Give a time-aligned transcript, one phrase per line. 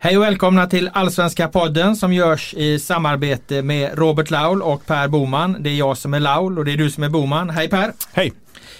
[0.00, 5.08] Hej och välkomna till Allsvenska podden som görs i samarbete med Robert Laul och Per
[5.08, 5.56] Boman.
[5.60, 7.50] Det är jag som är Laul och det är du som är Boman.
[7.50, 7.92] Hej Per!
[8.12, 8.32] Hej!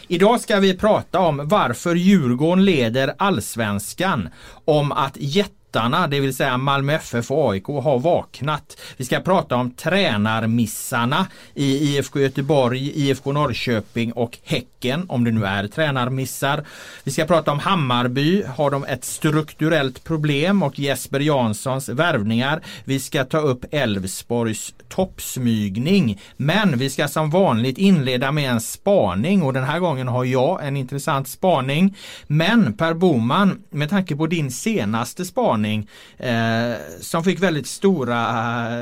[0.09, 4.29] Idag ska vi prata om varför Djurgården leder allsvenskan.
[4.65, 8.77] Om att jätte jättarna, det vill säga Malmö FF och AIK, har vaknat.
[8.97, 15.45] Vi ska prata om tränarmissarna i IFK Göteborg, IFK Norrköping och Häcken, om det nu
[15.45, 16.65] är tränarmissar.
[17.05, 22.61] Vi ska prata om Hammarby, har de ett strukturellt problem och Jesper Janssons värvningar.
[22.85, 26.21] Vi ska ta upp Elfsborgs toppsmygning.
[26.37, 30.67] Men vi ska som vanligt inleda med en spaning och den här gången har jag
[30.67, 31.97] en intressant spaning.
[32.27, 38.21] Men Per Boman, med tanke på din senaste spaning spaning eh, som fick väldigt stora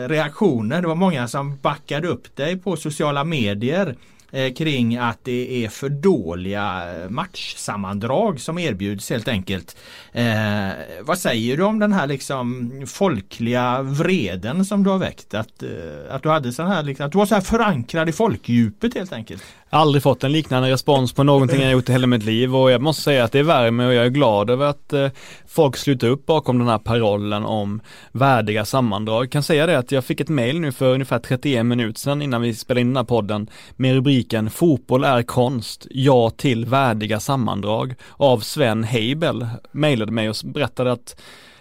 [0.02, 0.82] eh, reaktioner.
[0.82, 3.96] Det var många som backade upp dig på sociala medier
[4.32, 9.76] eh, kring att det är för dåliga eh, matchsammandrag som erbjuds helt enkelt.
[10.12, 10.68] Eh,
[11.02, 15.34] vad säger du om den här liksom folkliga vreden som du har väckt?
[15.34, 18.12] Att, eh, att, du, hade sån här, liksom, att du var så här förankrad i
[18.12, 19.42] folkdjupet helt enkelt?
[19.70, 22.82] Aldrig fått en liknande respons på någonting jag gjort i hela mitt liv och jag
[22.82, 25.08] måste säga att det värmer och jag är glad över att eh,
[25.46, 27.80] folk slutar upp bakom den här parollen om
[28.12, 29.24] värdiga sammandrag.
[29.24, 32.22] Jag kan säga det att jag fick ett mail nu för ungefär 31 minuter sedan
[32.22, 37.20] innan vi spelade in den här podden med rubriken Fotboll är konst, ja till värdiga
[37.20, 39.46] sammandrag av Sven Heibel.
[39.72, 41.20] Mailade mig och berättade att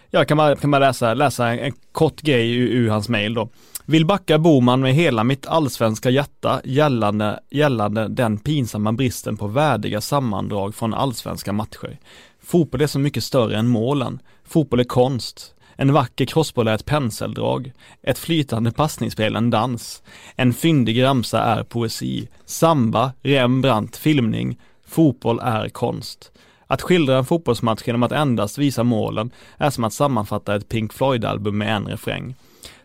[0.09, 3.33] jag kan bara, kan bara läsa, läsa en, en kort grej ur, ur hans mail
[3.33, 3.50] då.
[3.88, 10.02] Vill backa Boman med hela mitt allsvenska hjärta gällande, gällande den pinsamma bristen på värdiga
[10.02, 12.00] sammandrag från allsvenska matcher.
[12.44, 14.19] Fotboll är så mycket större än målen.
[14.44, 15.55] Fotboll är konst.
[15.75, 17.72] En vacker crossboll är ett penseldrag.
[18.03, 20.03] Ett flytande passningsspel en dans.
[20.36, 22.27] En fyndig ramsa är poesi.
[22.45, 24.59] Samba, Rembrandt, filmning.
[24.88, 26.31] Fotboll är konst.
[26.67, 30.93] Att skildra en fotbollsmatch genom att endast visa målen är som att sammanfatta ett Pink
[30.93, 32.36] Floyd-album med en refräng.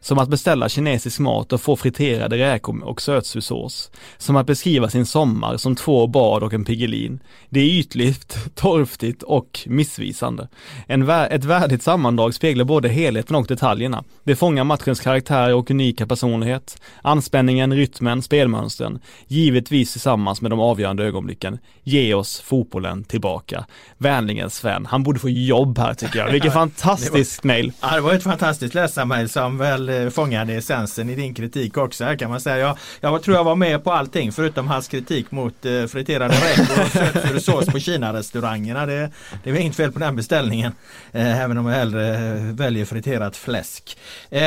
[0.00, 3.90] Som att beställa kinesisk mat och få friterade räkor och sötsursås.
[4.18, 7.20] Som att beskriva sin sommar som två bad och en Piggelin.
[7.48, 10.48] Det är ytligt, torftigt och missvisande.
[10.86, 14.04] En vä ett värdigt sammandrag speglar både helheten och detaljerna.
[14.24, 16.82] Det fångar matchens karaktär och unika personlighet.
[17.02, 18.98] Anspänningen, rytmen, spelmönstren.
[19.26, 21.58] Givetvis tillsammans med de avgörande ögonblicken.
[21.82, 23.66] Ge oss fotbollen tillbaka.
[23.98, 26.32] Vänligen Sven, han borde få jobb här tycker jag.
[26.32, 27.72] Vilket fantastiskt mail.
[27.80, 29.58] Ja, det var ett fantastiskt läsarmail som
[29.90, 32.58] väl fångade essensen i din kritik också här kan man säga.
[32.58, 37.36] Jag, jag tror jag var med på allting förutom hans kritik mot eh, friterade räkor
[37.36, 38.86] och sås på Kina-restaurangerna.
[38.86, 39.10] Det,
[39.44, 40.72] det var inget fel på den beställningen.
[41.12, 43.98] Eh, även om jag hellre väljer friterat fläsk.
[44.30, 44.40] Eh,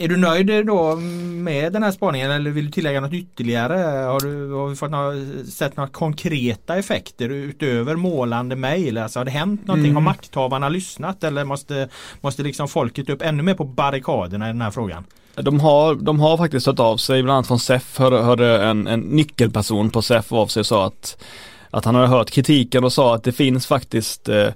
[0.00, 3.74] är du nöjd då med den här spaningen eller vill du tillägga något ytterligare?
[4.06, 5.12] Har du, har du fått några,
[5.44, 8.98] sett några konkreta effekter utöver målande mejl?
[8.98, 9.90] Alltså har det hänt någonting?
[9.90, 9.96] Mm.
[9.96, 11.88] Har makthavarna lyssnat eller måste,
[12.20, 15.04] måste liksom folket upp ännu mer på barrikaderna i den här frågan?
[15.34, 18.86] De har, de har faktiskt hört av sig, bland annat från SEF hörde, hörde en,
[18.86, 21.24] en nyckelperson på SEF av sig och sa att,
[21.70, 24.48] att han hade hört kritiken och sa att det finns faktiskt eh,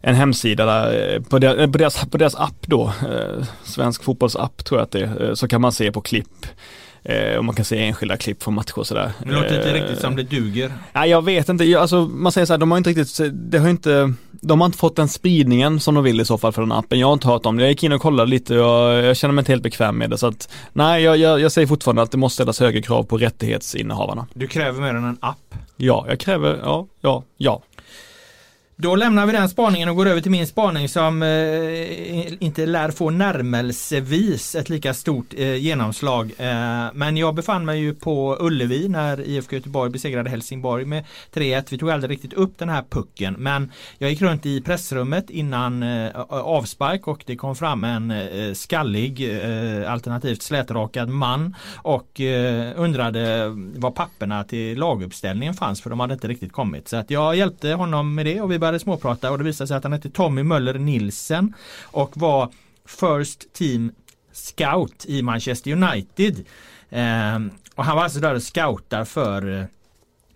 [0.00, 4.84] en hemsida där, eh, på deras, på deras app då, eh, Svensk fotbollsapp tror jag
[4.84, 6.46] att det är, eh, så kan man se på klipp
[7.38, 9.12] och man kan se enskilda klipp från matcher och sådär.
[9.24, 10.72] Det låter inte riktigt som det duger.
[10.92, 13.68] Nej jag vet inte, alltså man säger så här, de har inte riktigt, det har
[13.68, 16.72] inte, de har inte fått den spridningen som de vill i så fall för den
[16.72, 16.98] appen.
[16.98, 17.62] Jag har inte hört om det.
[17.62, 20.18] Jag gick in och kollade lite och jag känner mig inte helt bekväm med det
[20.18, 23.18] så att nej jag, jag, jag säger fortfarande att det måste ställas högre krav på
[23.18, 24.26] rättighetsinnehavarna.
[24.34, 25.54] Du kräver mer än en app?
[25.76, 27.62] Ja, jag kräver, ja, ja, ja.
[28.78, 32.90] Då lämnar vi den spaningen och går över till min spaning som eh, inte lär
[32.90, 36.32] få närmelsevis ett lika stort eh, genomslag.
[36.38, 41.04] Eh, men jag befann mig ju på Ullevi när IFK Göteborg besegrade Helsingborg med
[41.34, 41.66] 3-1.
[41.70, 45.82] Vi tog aldrig riktigt upp den här pucken men jag gick runt i pressrummet innan
[45.82, 52.72] eh, avspark och det kom fram en eh, skallig eh, alternativt slätrakad man och eh,
[52.76, 56.88] undrade var papperna till laguppställningen fanns för de hade inte riktigt kommit.
[56.88, 59.76] Så att jag hjälpte honom med det och vi började småprata och det visade sig
[59.76, 62.52] att han hette Tommy Möller Nilsen och var
[62.86, 63.92] First Team
[64.32, 66.44] Scout i Manchester United.
[66.90, 67.38] Eh,
[67.74, 69.64] och han var alltså där och scoutar för eh,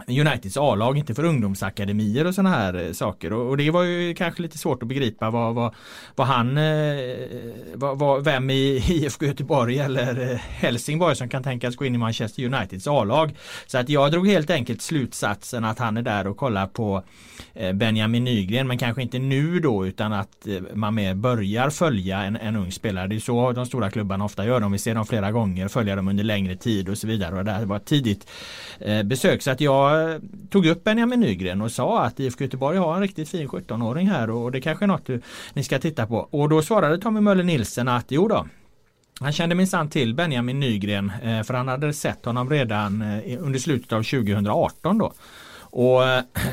[0.08, 3.32] Uniteds A-lag, inte för ungdomsakademier och sådana här eh, saker.
[3.32, 5.74] Och, och, det var ju kanske lite svårt att begripa vad, vad,
[6.16, 7.04] vad han, eh,
[7.74, 11.98] vad, vad, vem i IFK Göteborg eller eh, Helsingborg som kan tänkas gå in i
[11.98, 13.36] Manchester Uniteds A-lag.
[13.66, 17.02] Så att jag drog helt enkelt slutsatsen att han är där och kollar på
[17.74, 22.56] Benjamin Nygren men kanske inte nu då utan att man mer börjar följa en, en
[22.56, 23.06] ung spelare.
[23.06, 24.60] Det är så de stora klubbarna ofta gör.
[24.60, 27.38] De vill se dem flera gånger, följa dem under längre tid och så vidare.
[27.38, 28.30] Och det här var ett tidigt
[29.04, 29.42] besök.
[29.42, 30.20] Så att jag jag
[30.50, 34.30] tog upp Benjamin Nygren och sa att IFK Göteborg har en riktigt fin 17-åring här
[34.30, 35.08] och det kanske är något
[35.52, 36.28] ni ska titta på.
[36.30, 38.46] Och då svarade Tommy Möller Nilsen att jo då,
[39.20, 43.58] han kände minsann till Benjamin Nygren eh, för han hade sett honom redan eh, under
[43.58, 45.12] slutet av 2018 då.
[45.72, 46.02] Och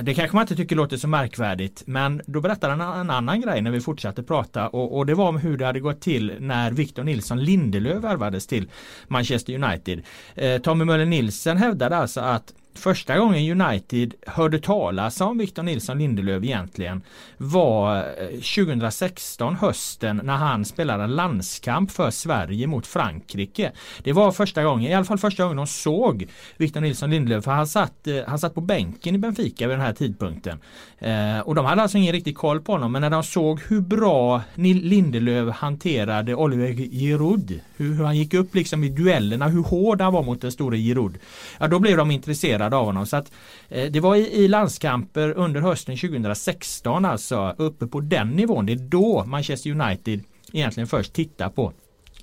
[0.01, 3.61] Det kanske man inte tycker låter så märkvärdigt men då berättade han en annan grej
[3.61, 6.71] när vi fortsatte prata och, och det var om hur det hade gått till när
[6.71, 8.69] Victor Nilsson Lindelöf värvades till
[9.07, 10.01] Manchester United.
[10.35, 15.97] Eh, Tommy Möller Nilsen hävdade alltså att Första gången United hörde talas om Victor Nilsson
[15.97, 17.01] Lindelöf egentligen
[17.37, 23.71] var eh, 2016 hösten när han spelade en landskamp för Sverige mot Frankrike.
[24.03, 26.27] Det var första gången, i alla fall första gången de såg
[26.57, 29.85] Victor Nilsson Lindelöf för han satt, eh, han satt på bänken i Benfica vid den
[29.85, 30.59] här tidpunkten.
[30.99, 33.81] Eh, och de hade alltså ingen riktig koll på honom men när de såg hur
[33.81, 40.13] bra Lindelöf hanterade Oliver Giroud, hur, han gick upp liksom i duellerna, hur hård han
[40.13, 41.17] var mot den store Giroud.
[41.59, 43.05] Ja då blev de intresserade av honom.
[43.05, 43.31] Så att,
[43.69, 48.65] eh, det var i, i landskamper under hösten 2016 alltså uppe på den nivån.
[48.65, 50.23] Det är då Manchester United
[50.53, 51.73] egentligen först tittar på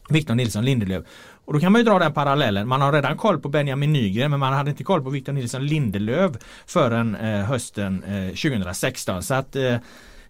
[0.09, 1.05] Victor Nilsson Lindelöf.
[1.45, 2.69] Och då kan man ju dra den parallellen.
[2.69, 5.67] Man har redan koll på Benjamin Nygren men man hade inte koll på Victor Nilsson
[5.67, 6.33] Lindelöf
[6.67, 9.23] förrän eh, hösten eh, 2016.
[9.23, 9.81] Så att eh, Eh,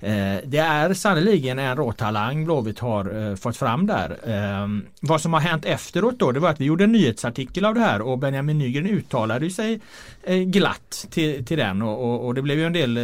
[0.04, 4.18] Eh, det är sannoliken en råtalang Blåvitt har eh, fått fram där.
[4.26, 7.74] Ehm, vad som har hänt efteråt då det var att vi gjorde en nyhetsartikel av
[7.74, 9.80] det här och Benjamin Nygren uttalade sig
[10.22, 12.98] eh, glatt till, till den och, och, och, det blev ju en del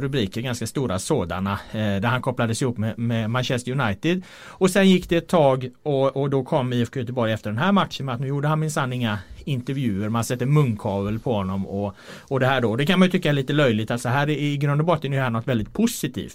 [0.00, 4.22] rubriker, ganska stora sådana, där han kopplades ihop med, med, Manchester United.
[4.46, 7.72] Och sen gick det ett tag och, och då kom IFK Göteborg efter den här
[7.72, 9.18] matchen med att nu gjorde han minsann inga
[9.48, 12.76] intervjuer, man sätter munkavel på honom och, och det här då.
[12.76, 13.90] Det kan man ju tycka är lite löjligt.
[13.90, 16.27] Alltså här i grund och botten är det här något väldigt positivt.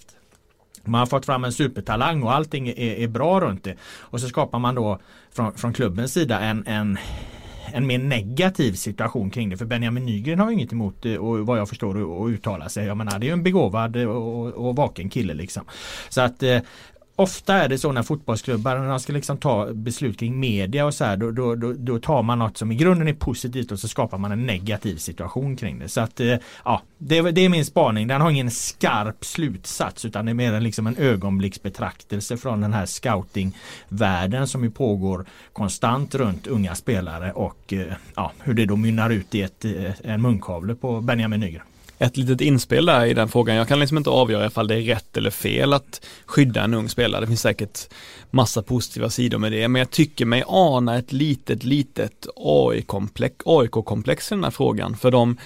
[0.86, 3.75] Man har fått fram en supertalang och allting är, är bra runt det.
[3.84, 5.00] Och så skapar man då
[5.31, 6.98] från, från klubbens sida en, en
[7.74, 9.57] en mer negativ situation kring det.
[9.57, 12.86] För Benjamin Nygren har inget emot och vad jag förstår att uttala sig.
[12.86, 15.63] Jag menar det är ju en begåvad och, och vaken kille liksom.
[16.10, 16.60] Så att eh,
[17.15, 20.94] Ofta är det så när fotbollsklubbar när de ska liksom ta beslut kring media och
[20.94, 23.80] så här då, då, då, då, tar man något som i grunden är positivt och
[23.80, 25.89] så skapar man en negativ situation kring det.
[25.89, 28.07] Så att eh, ja, det, det är min spaning.
[28.07, 32.86] Den har ingen skarp slutsats utan det är mer liksom en ögonblicksbetraktelse från den här
[32.86, 39.10] scoutingvärlden som ju pågår konstant runt unga spelare och eh, ja, hur det då mynnar
[39.10, 41.63] ut i ett, eh, en munkavle på Benjamin Nygren
[41.98, 43.56] ett litet inspel där i den frågan.
[43.56, 46.90] Jag kan liksom inte avgöra ifall det är rätt eller fel att skydda en ung
[46.90, 47.22] spelare.
[47.22, 47.80] Det finns säkert
[48.31, 52.28] massa positiva sidor med det, men jag tycker mig ana ett litet, litet
[53.45, 54.98] AIK-komplex i den här frågan.
[54.98, 55.38] För de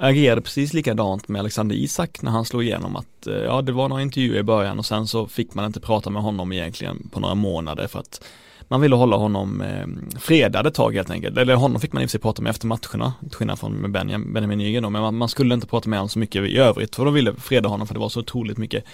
[0.00, 3.88] agerade precis likadant med Alexander Isak när han slog igenom att eh, ja, det var
[3.88, 7.20] några intervjuer i början och sen så fick man inte prata med honom egentligen på
[7.20, 8.24] några månader för att
[8.70, 11.38] man ville hålla honom eh, fredad ett tag helt enkelt.
[11.38, 13.92] Eller honom fick man i och för sig prata med efter matcherna, till skillnad från
[13.92, 16.58] Benjamin, Benjamin Nygren då, men man, man, skulle inte prata med honom så mycket i
[16.58, 18.84] övrigt, för de ville freda honom för det var så otroligt mycket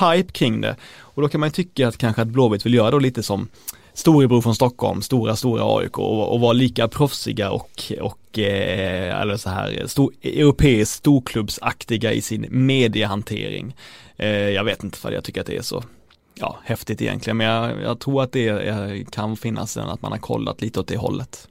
[0.00, 0.76] hype kring det.
[0.98, 3.48] Och då kan man ju tycka att kanske att Blåvitt vill göra då lite som
[3.94, 9.36] storebror från Stockholm, stora, stora AIK och, och vara lika proffsiga och, och eh, eller
[9.36, 13.76] så här, stor, europeiskt storklubbsaktiga i sin mediehantering.
[14.16, 15.84] Eh, jag vet inte för jag tycker att det är så
[16.42, 20.12] ja, häftigt egentligen, men jag, jag tror att det är, kan finnas en att man
[20.12, 21.48] har kollat lite åt det hållet.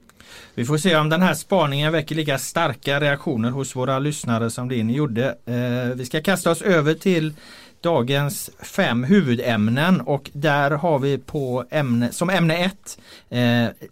[0.54, 4.68] Vi får se om den här spaningen väcker lika starka reaktioner hos våra lyssnare som
[4.68, 5.36] din gjorde.
[5.46, 7.34] Eh, vi ska kasta oss över till
[7.80, 12.98] dagens fem huvudämnen och där har vi på ämne, som ämne ett
[13.30, 13.88] eh,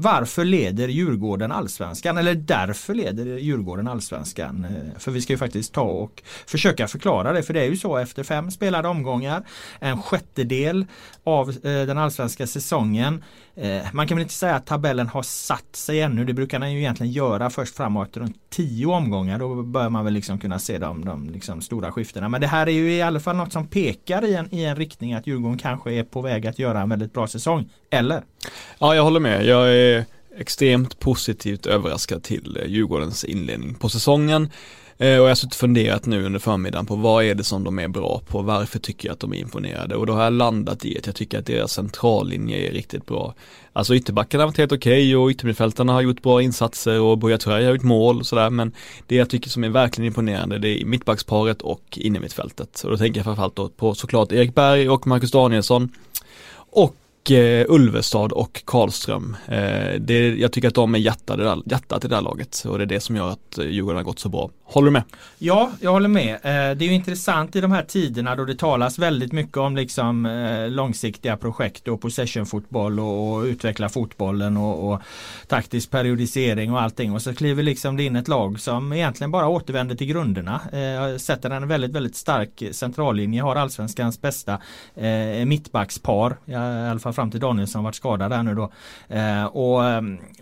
[0.00, 2.18] varför leder Djurgården allsvenskan?
[2.18, 4.64] Eller därför leder Djurgården allsvenskan?
[4.64, 7.42] Eh, för vi ska ju faktiskt ta och försöka förklara det.
[7.42, 9.42] För det är ju så efter fem spelade omgångar,
[9.78, 10.86] en sjättedel
[11.24, 13.24] av eh, den allsvenska säsongen.
[13.60, 16.24] Eh, man kan väl inte säga att tabellen har satt sig ännu.
[16.24, 19.38] Det brukar den ju egentligen göra först framåt runt tio omgångar.
[19.38, 22.28] Då bör man väl liksom kunna se de, de liksom stora skiftena.
[22.28, 24.76] Men det här är ju i alla fall något som pekar i en, i en
[24.76, 27.68] riktning att Djurgården kanske är på väg att göra en väldigt bra säsong.
[27.90, 28.22] Eller?
[28.78, 29.44] Ja, jag håller med.
[29.44, 30.04] Jag är
[30.36, 34.48] extremt positivt överraskad till eh, Djurgårdens inledning på säsongen.
[35.00, 37.64] Eh, och jag har suttit och funderat nu under förmiddagen på vad är det som
[37.64, 40.32] de är bra på, varför tycker jag att de är imponerade och då har jag
[40.32, 43.34] landat i att jag tycker att deras centrallinje är riktigt bra.
[43.72, 47.38] Alltså ytterbackarna har varit helt okej okay och yttermittfältarna har gjort bra insatser och Buya
[47.38, 48.72] Turay har gjort mål och sådär men
[49.06, 52.82] det jag tycker som är verkligen imponerande det är mittbacksparet och innermittfältet.
[52.84, 55.88] Och då tänker jag framförallt då på såklart Erik Berg och Marcus Danielsson
[56.70, 59.36] och eh, Ulvestad och Karlström.
[59.48, 62.64] Eh, det, jag tycker att de är hjärtat i, det hjärtat i det här laget
[62.68, 64.50] och det är det som gör att Djurgården har gått så bra.
[64.72, 65.02] Håller du med?
[65.38, 66.34] Ja, jag håller med.
[66.34, 69.76] Eh, det är ju intressant i de här tiderna då det talas väldigt mycket om
[69.76, 75.00] liksom eh, långsiktiga projekt och possession-fotboll och, utveckla fotbollen och, och,
[75.48, 77.12] taktisk periodisering och allting.
[77.12, 80.60] Och så kliver liksom det in ett lag som egentligen bara återvänder till grunderna.
[80.72, 84.58] Eh, sätter en väldigt, väldigt stark centrallinje, har allsvenskans bästa
[85.46, 86.36] mittbackspar.
[86.46, 88.70] I alla fall fram till Danielsson varit skadad där nu då.
[89.52, 89.80] Och,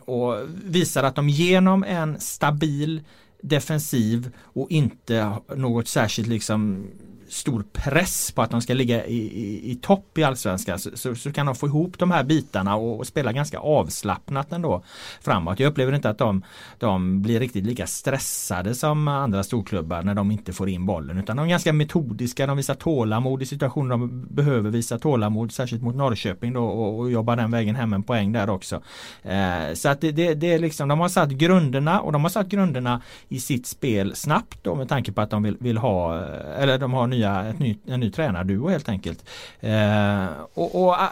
[0.05, 3.03] och visar att de genom en stabil
[3.43, 6.87] defensiv och inte något särskilt liksom
[7.29, 11.15] stor press på att de ska ligga i, i, i topp i allsvenskan så, så,
[11.15, 14.83] så, kan de få ihop de här bitarna och, och, spela ganska avslappnat ändå
[15.21, 15.61] framåt.
[15.61, 16.43] Jag upplever inte att de,
[16.79, 21.37] de blir riktigt lika stressade som andra storklubbar när de inte får in bollen utan
[21.37, 25.95] de är ganska metodiska, de visar tålamod i situationer de behöver visa tålamod särskilt mot
[25.95, 28.83] Norrköping då och, och jobbar den vägen hem en poäng där också.
[29.23, 32.31] Eh, så att det, det, det, är liksom, de har satt grunderna och de har
[32.31, 36.17] satt grunderna i sitt spel snabbt då med tanke på att de vill, vill ha,
[36.17, 39.25] eh, eller de har nya nya, ett ny, en ny tränarduo helt enkelt.
[39.61, 41.09] Eh, och, och, eh,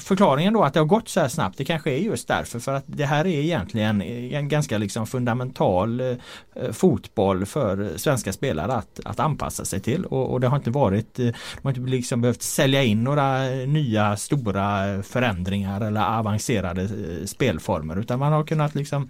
[0.00, 2.74] förklaringen då att det har gått så här snabbt det kanske är just därför för
[2.74, 6.16] att det här är egentligen en ganska liksom fundamental eh,
[6.72, 11.18] fotboll för svenska spelare att, att anpassa sig till och, och, det har inte varit
[11.18, 17.26] eh, de har inte liksom behövt sälja in några nya stora förändringar eller avancerade eh,
[17.26, 19.08] spelformer utan man har kunnat liksom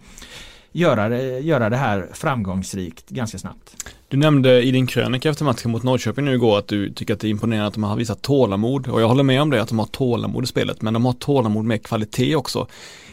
[0.73, 3.77] göra det, göra det här framgångsrikt ganska snabbt.
[4.13, 7.21] Du nämnde i din krönika efter matchen mot Norrköping nu igår att du tycker att
[7.21, 9.69] det är imponerande att de har visat tålamod och jag håller med om det att
[9.69, 12.67] de har tålamod i spelet men de har tålamod med kvalitet också.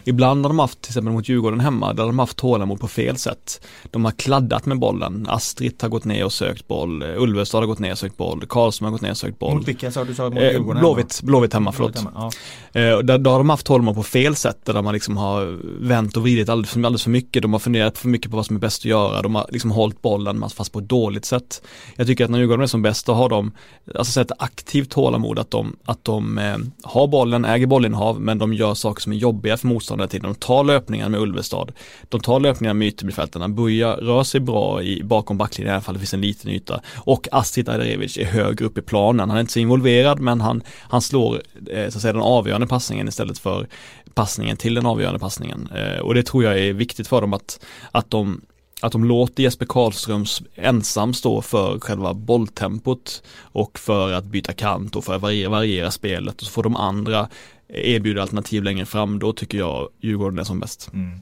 [0.03, 3.17] Ibland har de haft, till exempel mot Djurgården hemma, där de haft tålamod på fel
[3.17, 3.65] sätt.
[3.91, 5.25] De har kladdat med bollen.
[5.29, 7.03] Astrid har gått ner och sökt boll.
[7.03, 8.45] Ulvestad har gått ner och sökt boll.
[8.49, 9.55] Karlsson har gått ner och sökt boll.
[9.55, 10.15] Mot vilka sa du?
[10.15, 10.77] Sa mot Djurgården?
[10.77, 11.91] Eh, Blåvitt, Blåvitt hemma, förlåt.
[11.91, 12.31] Blåvitt hemma,
[12.73, 12.81] ja.
[12.81, 16.17] eh, där, där har de haft tålamod på fel sätt, där man liksom har vänt
[16.17, 17.41] och vridit alldeles för, alldeles för mycket.
[17.41, 19.21] De har funderat för mycket på vad som är bäst att göra.
[19.21, 21.61] De har liksom hållit bollen fast på ett dåligt sätt.
[21.95, 23.51] Jag tycker att när Djurgården är som bäst, då har de,
[23.95, 28.53] alltså sett aktivt tålamod, att de, att de eh, har bollen, äger bollinnehav, men de
[28.53, 30.21] gör saker som är jobbiga för motståndare till.
[30.21, 31.71] De tar löpningar med Ulvestad.
[32.09, 33.49] De tar löpningar med yttermittfältarna.
[33.49, 36.81] Buja rör sig bra i, bakom backlinjen i alla fall det finns en liten yta.
[36.95, 39.29] Och Astrid Ajdarevic är högre upp i planen.
[39.29, 41.41] Han är inte så involverad men han, han slår
[41.71, 43.67] eh, så att säga den avgörande passningen istället för
[44.13, 45.69] passningen till den avgörande passningen.
[45.75, 48.41] Eh, och det tror jag är viktigt för dem att, att de
[48.81, 54.95] att de låter Jesper Karlströms ensam stå för själva bolltempot och för att byta kant
[54.95, 57.27] och för att variera, variera spelet och så får de andra
[57.69, 60.89] erbjuder alternativ längre fram, då tycker jag Djurgården är som bäst.
[60.93, 61.21] Mm.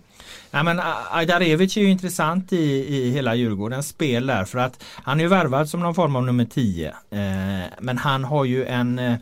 [0.51, 5.19] Ja, men Ajdarevic är ju intressant i, i hela Djurgårdens spel där för att han
[5.19, 6.87] är ju värvad som någon form av nummer 10.
[6.87, 9.15] Eh, men han har ju en eh,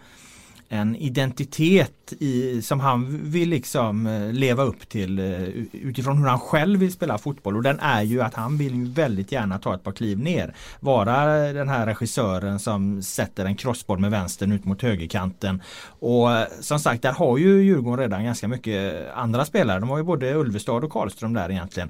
[0.70, 6.40] en identitet i, som han vill liksom eh, leva upp till eh, utifrån hur han
[6.40, 9.76] själv vill spela fotboll och den är ju att han vill ju väldigt gärna ta
[9.76, 10.56] ett par kliv ner.
[10.80, 15.62] Vara den här regissören som sätter en crossboll med vänstern ut mot högerkanten.
[15.88, 19.80] Och eh, som sagt där har ju Djurgården redan ganska mycket andra spelare.
[19.80, 21.90] De har ju både Ulvestad och Karlström där egentligen.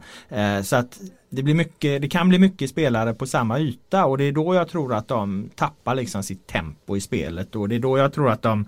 [0.63, 0.99] Så att
[1.35, 4.55] det, blir mycket, det kan bli mycket spelare på samma yta och det är då
[4.55, 8.13] jag tror att de tappar liksom sitt tempo i spelet och det är då jag
[8.13, 8.65] tror att de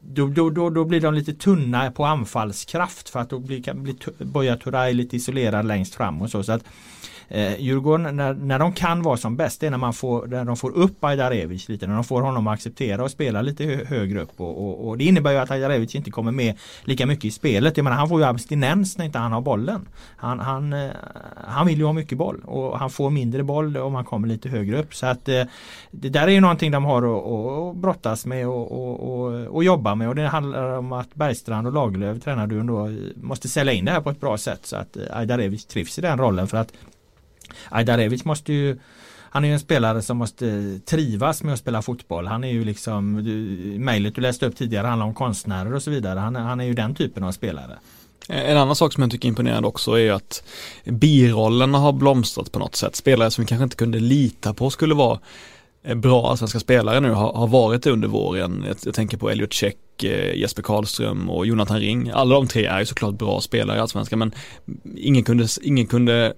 [0.00, 3.82] då, då, då, då blir de lite tunna på anfallskraft för att då blir, kan
[3.82, 6.42] bli Boja Turay lite isolerad längst fram och så.
[6.42, 6.64] så att
[7.28, 10.44] Eh, Djurgården när, när de kan vara som bäst det är när man får, när
[10.44, 13.84] de får upp Ajdarevic lite, när de får honom att acceptera och spela lite hö
[13.84, 16.54] högre upp och, och, och, det innebär ju att Ajdarevic inte kommer med
[16.84, 17.76] lika mycket i spelet.
[17.76, 19.88] Jag menar, han får ju abstinens när inte han har bollen.
[20.16, 20.90] Han, han, eh,
[21.46, 24.48] han vill ju ha mycket boll och han får mindre boll om han kommer lite
[24.48, 24.94] högre upp.
[24.94, 25.44] Så att eh,
[25.90, 29.64] det där är ju någonting de har att, att brottas med och, och, och, och,
[29.64, 33.84] jobba med och det handlar om att Bergstrand och Lagerlöf, tränarduon då, måste sälja in
[33.84, 36.56] det här på ett bra sätt så att eh, Ajdarevic trivs i den rollen för
[36.56, 36.72] att
[37.70, 38.78] Ajdarevic måste ju
[39.30, 42.26] han är ju en spelare som måste trivas med att spela fotboll.
[42.26, 43.12] Han är ju liksom,
[43.78, 46.18] mejlet du läste upp tidigare handlar om konstnärer och så vidare.
[46.18, 47.78] Han, han är ju den typen av spelare.
[48.28, 50.42] Eh, en annan sak som jag tycker är imponerande också är att
[50.84, 52.96] birollerna har blomstrat på något sätt.
[52.96, 55.18] Spelare som vi kanske inte kunde lita på skulle vara
[55.82, 58.64] eh, bra svenska spelare nu har, har varit det under våren.
[58.66, 62.10] Jag, jag tänker på Elliot Check, eh, Jesper Karlström och Jonathan Ring.
[62.14, 64.34] Alla de tre är ju såklart bra spelare i Allsvenskan men
[64.96, 66.34] ingen kunde, ingen kunde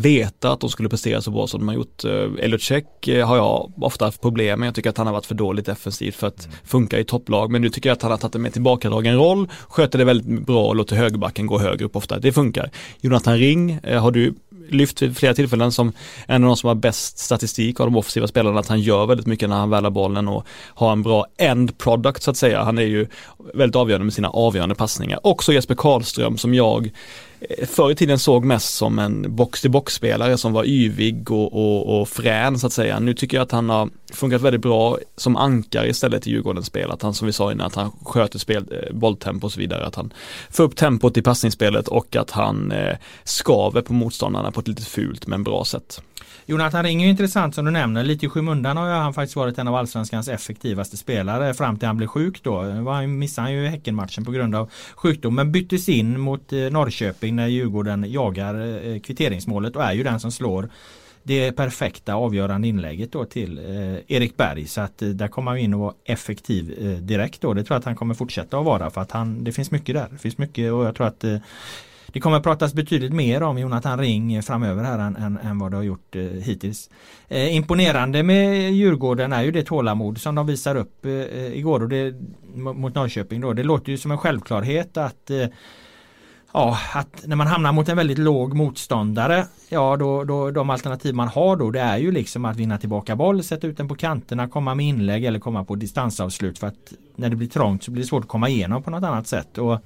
[0.00, 2.04] veta att de skulle prestera så bra som de har gjort.
[2.04, 4.66] Eh, Elliot Check eh, har jag ofta haft problem med.
[4.66, 6.56] Jag tycker att han har varit för dåligt defensivt för att mm.
[6.64, 7.50] funka i topplag.
[7.50, 10.46] Men nu tycker jag att han har tagit en mer tillbakadragen roll, sköter det väldigt
[10.46, 12.18] bra och låter högerbacken gå högre upp ofta.
[12.18, 12.70] Det funkar.
[13.00, 14.34] Jonathan Ring eh, har du
[14.68, 15.92] lyft vid flera tillfällen som
[16.26, 19.26] en av de som har bäst statistik av de offensiva spelarna att han gör väldigt
[19.26, 22.62] mycket när han väl har bollen och har en bra end product så att säga.
[22.62, 23.06] Han är ju
[23.54, 25.20] väldigt avgörande med sina avgörande passningar.
[25.22, 26.90] Också Jesper Karlström som jag
[27.50, 32.08] Eh, förr i tiden såg mest som en box-till-box-spelare som var yvig och, och, och
[32.08, 33.00] frän så att säga.
[33.00, 36.90] Nu tycker jag att han har funkat väldigt bra som ankare istället i Djurgårdens spel.
[36.90, 39.86] Att han som vi sa innan, att han sköter spel, eh, bolltempo och så vidare.
[39.86, 40.12] Att han
[40.50, 44.82] får upp tempot i passningsspelet och att han eh, skaver på motståndarna på ett lite
[44.82, 46.00] fult men bra sätt.
[46.46, 48.04] Jonathan Ring är intressant som du nämner.
[48.04, 51.96] Lite i skymundan har han faktiskt varit en av allsvenskans effektivaste spelare fram till han
[51.96, 52.62] blev sjuk då.
[52.90, 57.36] Han missade han ju Häckenmatchen på grund av sjukdom men byttes in mot eh, Norrköping
[57.36, 58.54] när Djurgården jagar
[58.86, 60.68] eh, kvitteringsmålet och är ju den som slår
[61.24, 65.60] det perfekta avgörande inlägget då till eh, Erik Berg så att eh, där kommer han
[65.60, 67.54] in och vara effektiv eh, direkt då.
[67.54, 69.94] Det tror jag att han kommer fortsätta att vara för att han, det finns mycket
[69.94, 70.08] där.
[70.10, 71.36] Det finns mycket och jag tror att eh,
[72.14, 75.70] det kommer att pratas betydligt mer om Jonathan Ring framöver här än, än, än vad
[75.70, 76.90] det har gjort eh, hittills.
[77.28, 81.12] Eh, imponerande med Djurgården är ju det tålamod som de visar upp eh,
[81.58, 82.14] igår och det,
[82.54, 83.40] mot Norrköping.
[83.40, 83.52] Då.
[83.52, 85.46] Det låter ju som en självklarhet att eh,
[86.52, 91.14] Ja, att när man hamnar mot en väldigt låg motståndare Ja, då, då de alternativ
[91.14, 93.94] man har då det är ju liksom att vinna tillbaka boll, sätta ut den på
[93.94, 97.90] kanterna, komma med inlägg eller komma på distansavslut för att när det blir trångt så
[97.90, 99.58] blir det svårt att komma igenom på något annat sätt.
[99.58, 99.80] Och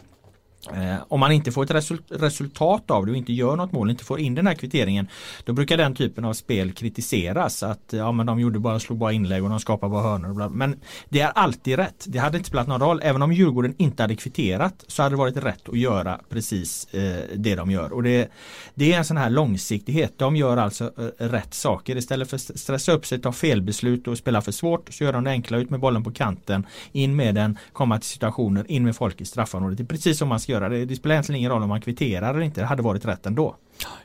[0.66, 3.90] Eh, om man inte får ett result resultat av det och inte gör något mål,
[3.90, 5.08] inte får in den här kvitteringen
[5.44, 9.12] Då brukar den typen av spel kritiseras att ja men de gjorde bara, slog bara
[9.12, 10.48] inlägg och de skapade bara hörnor.
[10.48, 12.04] Men det är alltid rätt.
[12.08, 13.00] Det hade inte spelat någon roll.
[13.02, 17.22] Även om Djurgården inte hade kvitterat så hade det varit rätt att göra precis eh,
[17.36, 17.92] det de gör.
[17.92, 18.28] Och det,
[18.74, 20.12] det är en sån här långsiktighet.
[20.16, 20.84] De gör alltså
[21.18, 21.96] eh, rätt saker.
[21.96, 25.24] Istället för att stressa upp sig, ta felbeslut och spela för svårt så gör de
[25.24, 26.66] det enkla ut med bollen på kanten.
[26.92, 29.78] In med den, komma till situationer, in med folk i straffområdet.
[29.78, 30.68] Det är precis som man ska göra.
[30.68, 32.60] Det, det spelar egentligen ingen roll om man kvitterar eller inte.
[32.60, 33.56] Det hade varit rätt ändå.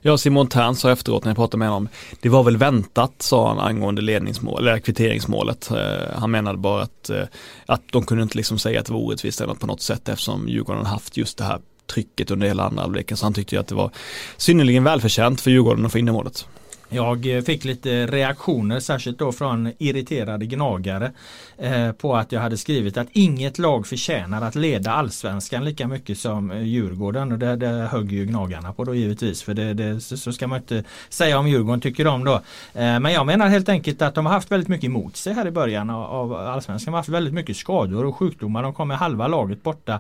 [0.02, 1.90] Ja, Simon Tern sa efteråt när jag pratade med honom,
[2.22, 5.72] det var väl väntat sa han angående ledningsmål, eller kvitteringsmålet.
[5.72, 5.78] Eh,
[6.16, 7.24] han menade bara att, eh,
[7.66, 10.50] att de kunde inte liksom säga att det var orättvist eller på något sätt eftersom
[10.50, 11.60] Djurgården haft just det här
[11.94, 13.18] trycket under hela andra halvleken.
[13.18, 13.92] Så han tyckte att det var
[14.38, 16.48] synnerligen välförtjänt för Djurgården att få in det målet.
[16.94, 21.12] Jag fick lite reaktioner särskilt då från irriterade gnagare
[21.58, 26.18] eh, på att jag hade skrivit att inget lag förtjänar att leda allsvenskan lika mycket
[26.18, 30.02] som eh, Djurgården och det, det högg ju gnagarna på då givetvis för det, det,
[30.02, 32.34] så ska man inte säga om Djurgården tycker de då.
[32.34, 32.42] Eh,
[32.74, 35.52] men jag menar helt enkelt att de har haft väldigt mycket emot sig här i
[35.52, 36.86] början av allsvenskan.
[36.86, 38.64] De har haft väldigt mycket skador och sjukdomar.
[38.64, 40.00] De kom med halva laget borta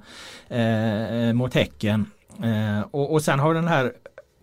[0.49, 2.05] eh, mot Häcken.
[2.91, 3.91] och, och sen har den här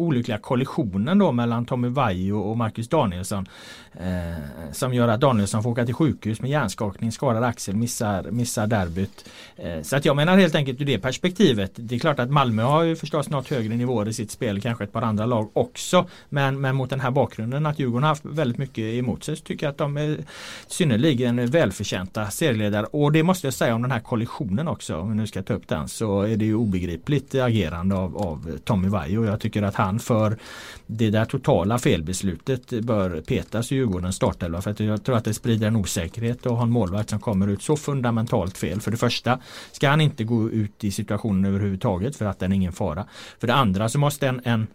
[0.00, 3.46] olyckliga kollisionen då mellan Tommy Vaiho och Marcus Danielsson.
[3.92, 8.66] Eh, som gör att Danielsson får åka till sjukhus med hjärnskakning, skadad axel, missar, missar
[8.66, 9.28] derbyt.
[9.56, 11.72] Eh, så att jag menar helt enkelt ur det perspektivet.
[11.74, 14.84] Det är klart att Malmö har ju förstås nått högre nivåer i sitt spel, kanske
[14.84, 16.06] ett par andra lag också.
[16.28, 19.44] Men, men mot den här bakgrunden att Djurgården har haft väldigt mycket emot sig så
[19.44, 20.18] tycker jag att de är
[20.66, 22.86] synnerligen välförtjänta serieledare.
[22.86, 25.54] Och det måste jag säga om den här kollisionen också, om vi nu ska ta
[25.54, 29.24] upp den, så är det ju obegripligt agerande av, av Tommy Vaiho.
[29.24, 30.38] Jag tycker att han för
[30.87, 34.62] det där totala felbeslutet bör petas i Djurgårdens startelva.
[34.62, 37.48] För att jag tror att det sprider en osäkerhet att ha en målvakt som kommer
[37.48, 38.81] ut så fundamentalt fel.
[38.81, 39.40] För det första
[39.72, 43.07] ska han inte gå ut i situationen överhuvudtaget för att den är ingen fara.
[43.38, 44.66] För det andra så måste en, en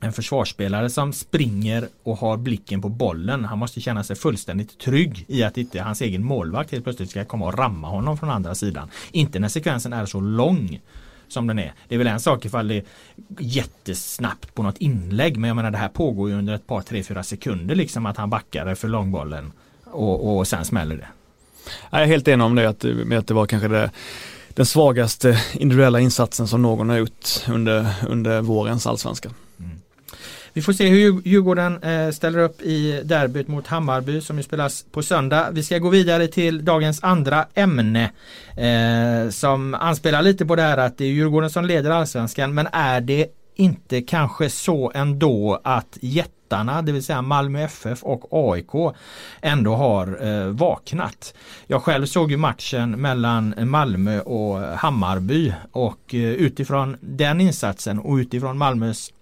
[0.00, 3.44] en försvarsspelare som springer och har blicken på bollen.
[3.44, 7.24] Han måste känna sig fullständigt trygg i att inte hans egen målvakt helt plötsligt ska
[7.24, 8.90] komma och ramma honom från andra sidan.
[9.12, 10.80] Inte när sekvensen är så lång
[11.32, 11.72] som den är.
[11.88, 12.84] Det är väl en sak ifall det är
[13.38, 17.02] jättesnabbt på något inlägg men jag menar det här pågår ju under ett par, tre,
[17.02, 19.52] fyra sekunder liksom att han backar för långbollen
[19.84, 21.08] och, och sen smäller det.
[21.90, 23.90] Jag är helt enig om det, att, med att det var kanske det
[24.48, 29.30] den svagaste individuella insatsen som någon har gjort under, under vårens allsvenska.
[30.52, 34.84] Vi får se hur Djurgården eh, ställer upp i derbyt mot Hammarby som ju spelas
[34.92, 35.50] på söndag.
[35.52, 38.10] Vi ska gå vidare till dagens andra ämne
[38.56, 42.68] eh, som anspelar lite på det här att det är Djurgården som leder allsvenskan men
[42.72, 48.94] är det inte kanske så ändå att jättarna, det vill säga Malmö FF och AIK
[49.40, 51.34] ändå har eh, vaknat.
[51.66, 58.14] Jag själv såg ju matchen mellan Malmö och Hammarby och eh, utifrån den insatsen och
[58.14, 59.12] utifrån Malmös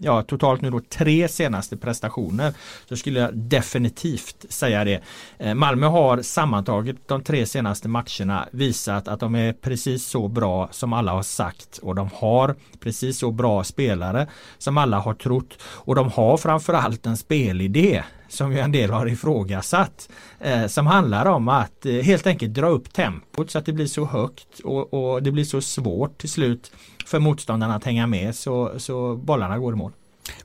[0.00, 2.54] ja, totalt nu då tre senaste prestationer
[2.88, 5.02] så skulle jag definitivt säga det.
[5.38, 10.68] Eh, Malmö har sammantaget de tre senaste matcherna visat att de är precis så bra
[10.72, 14.26] som alla har sagt och de har precis så bra spelare
[14.58, 19.06] som alla har trott och de har framförallt en spelidé som ju en del har
[19.06, 20.08] ifrågasatt.
[20.40, 23.86] Eh, som handlar om att eh, helt enkelt dra upp tempot så att det blir
[23.86, 26.72] så högt och, och det blir så svårt till slut
[27.06, 29.92] för motståndarna att hänga med så, så bollarna går i mål.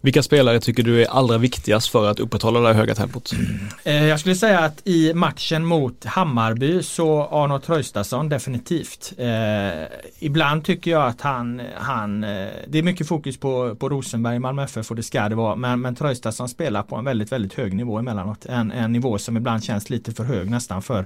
[0.01, 3.31] Vilka spelare tycker du är allra viktigast för att upprätthålla det här höga tempot?
[3.83, 9.13] Eh, jag skulle säga att i matchen mot Hammarby så Arnold Traustason definitivt.
[9.17, 9.87] Eh,
[10.19, 14.63] ibland tycker jag att han, han eh, det är mycket fokus på, på Rosenberg, Malmö
[14.63, 15.55] FF och det ska det vara.
[15.55, 18.45] Men, men Traustason spelar på en väldigt, väldigt hög nivå emellanåt.
[18.45, 21.05] En, en nivå som ibland känns lite för hög nästan för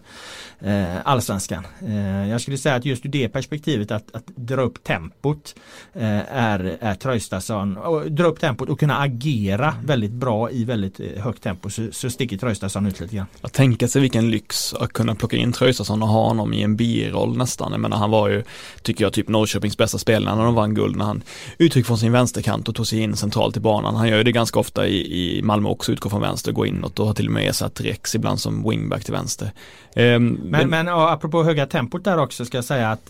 [0.59, 1.67] eh, allsvenskan.
[1.87, 5.55] Eh, jag skulle säga att just ur det perspektivet att, att dra upp tempot
[5.93, 10.99] eh, är, är Traustason, och dra upp tempot och kunna agera väldigt bra i väldigt
[10.99, 13.25] eh, högt tempo så, så sticker Traustason ut lite grann.
[13.41, 16.75] Att tänka sig vilken lyx att kunna plocka in Traustason och ha honom i en
[16.75, 17.71] biroll nästan.
[17.71, 18.43] Jag menar han var ju,
[18.81, 21.23] tycker jag, typ Norrköpings bästa spelare när de vann guld när han
[21.57, 23.95] utgick från sin vänsterkant och tog sig in centralt i banan.
[23.95, 26.99] Han gör ju det ganska ofta i, i Malmö också, utgår från vänster, går inåt
[26.99, 29.51] och har till och med ersatt Rex ibland som wingback till vänster.
[29.95, 33.09] Um, men, men, men ja, apropå höga tempot där också ska jag säga att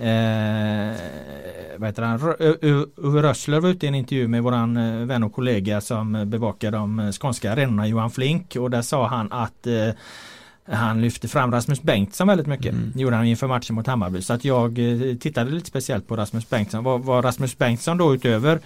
[0.00, 0.96] eh, eh
[1.78, 2.34] vad heter han?
[2.96, 6.70] Uwe Rössler var ute i en intervju med våran eh, vän och kollega som bevakar
[6.70, 9.90] de skånska arenorna Johan Flink och där sa han att eh,
[10.72, 12.72] han lyfte fram Rasmus Bengtsson väldigt mycket.
[12.72, 12.92] Mm.
[12.94, 14.22] gjorde han inför matchen mot Hammarby.
[14.22, 16.84] Så att jag eh, tittade lite speciellt på Rasmus Bengtsson.
[16.84, 18.60] Vad, vad Rasmus Bengtsson då utöver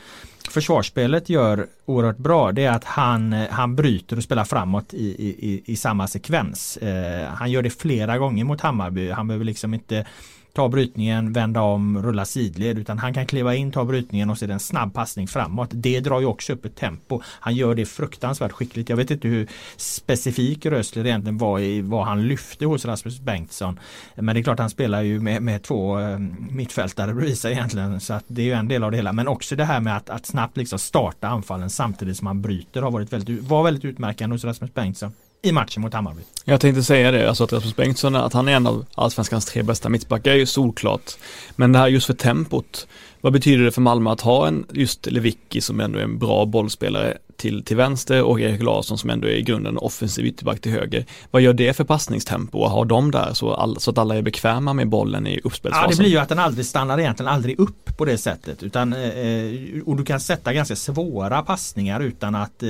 [0.51, 5.07] försvarsspelet gör oerhört bra det är att han, han bryter och spelar framåt i,
[5.39, 6.77] i, i samma sekvens.
[6.77, 9.11] Eh, han gör det flera gånger mot Hammarby.
[9.11, 10.07] Han behöver liksom inte
[10.55, 14.51] ta brytningen, vända om, rulla sidled utan han kan kliva in, ta brytningen och se
[14.51, 15.69] en snabb passning framåt.
[15.73, 17.21] Det drar ju också upp ett tempo.
[17.25, 18.89] Han gör det fruktansvärt skickligt.
[18.89, 23.81] Jag vet inte hur specifik Rösler egentligen var i vad han lyfte hos Rasmus Bengtsson.
[24.15, 26.19] Men det är klart han spelar ju med, med två eh,
[26.51, 29.13] mittfältare bredvid sig egentligen så att det är ju en del av det hela.
[29.13, 32.83] Men också det här med att, att snabbt liksom starta anfallen samtidigt som han bryter
[32.83, 35.13] har varit väldigt, var väldigt utmärkande hos Rasmus Bengtsson
[35.45, 36.23] i matchen mot Hammarby.
[36.45, 39.63] Jag tänkte säga det, alltså att Rasmus Bengtsson, att han är en av allsvenskans tre
[39.63, 41.13] bästa mittbackar är ju solklart.
[41.57, 42.87] Men det här just för tempot,
[43.21, 46.47] vad betyder det för Malmö att ha en just Lewicki som ändå är en bra
[46.47, 50.73] bollspelare till, till vänster och Erik Larsson som ändå är i grunden offensiv ytterback till
[50.73, 51.07] höger.
[51.31, 54.23] Vad gör det för passningstempo att ha dem där så, all, så att alla är
[54.23, 55.91] bekväma med bollen i uppspelsfasen?
[55.91, 58.93] Ja, det blir ju att den aldrig stannar egentligen aldrig upp på det sättet utan
[58.93, 62.69] eh, och du kan sätta ganska svåra passningar utan att eh,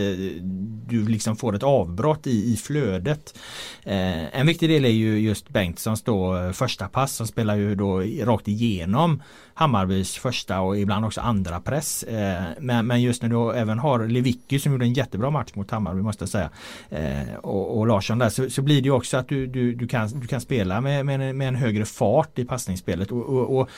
[0.87, 3.39] du liksom får ett avbrott i, i flödet.
[3.83, 7.75] Eh, en viktig del är ju just Bengtssons då eh, första pass som spelar ju
[7.75, 9.23] då rakt igenom
[9.55, 12.03] Hammarbys första och ibland också andra press.
[12.03, 15.71] Eh, men, men just när du även har Lewicki som gjorde en jättebra match mot
[15.71, 16.51] Hammarby måste jag säga.
[16.91, 19.89] Eh, och, och Larsson där så, så, blir det ju också att du, du, du,
[19.89, 23.13] kan, du kan spela med, med, med en högre fart i passningsspelet.
[23.13, 23.69] och, och, och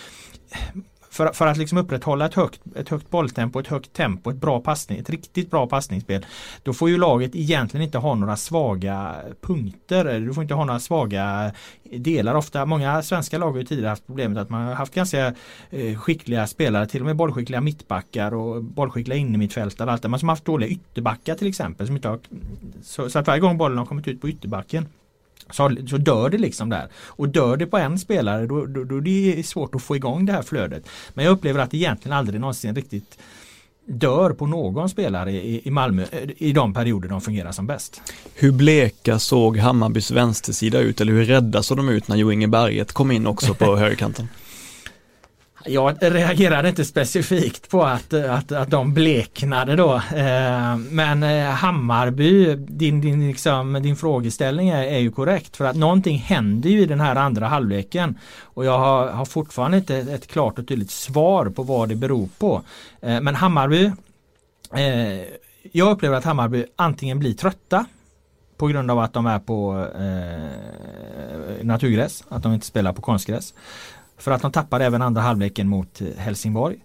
[1.17, 4.61] för, för att liksom upprätthålla ett högt, ett högt bolltempo, ett högt tempo, ett bra
[4.61, 6.27] passning, ett riktigt bra passningsspel.
[6.63, 10.21] Då får ju laget egentligen inte ha några svaga punkter.
[10.21, 11.53] Du får inte ha några svaga
[11.93, 12.35] delar.
[12.35, 15.35] Ofta, många svenska lag har ju tidigare haft problemet att man har haft ganska
[15.71, 19.93] eh, skickliga spelare, till och med bollskickliga mittbackar och bollskickliga innermittfältare.
[19.93, 20.09] Allt det.
[20.09, 21.87] Man som har haft dåliga ytterbackar till exempel.
[21.87, 22.19] Som inte har,
[22.83, 24.89] så, så att varje gång bollen har kommit ut på ytterbacken
[25.51, 26.89] så, så dör det liksom där.
[26.95, 30.27] Och dör det på en spelare då, då, då det är svårt att få igång
[30.27, 30.89] det här flödet.
[31.15, 33.19] Men jag upplever att det egentligen aldrig någonsin riktigt
[33.87, 36.05] dör på någon spelare i, i Malmö
[36.37, 38.01] i de perioder de fungerar som bäst.
[38.35, 42.49] Hur bleka såg Hammarbys vänstersida ut eller hur rädda såg de ut när Jo Inge
[42.49, 44.29] Berget kom in också på högerkanten?
[45.69, 49.95] Jag reagerade inte specifikt på att, att, att de bleknade då.
[49.95, 55.57] Eh, men eh, Hammarby, din, din, liksom, din frågeställning är, är ju korrekt.
[55.57, 58.19] För att någonting händer ju i den här andra halvleken.
[58.43, 61.97] Och jag har, har fortfarande inte ett, ett klart och tydligt svar på vad det
[61.97, 62.63] beror på.
[63.01, 63.93] Eh, men Hammarby
[65.73, 67.87] jag upplever att Hammarby antingen blir trötta
[68.57, 73.55] på grund av att de är på eh, naturgräs, att de inte spelar på konstgräs.
[74.19, 76.77] För att de tappade även andra halvleken mot eh, Helsingborg.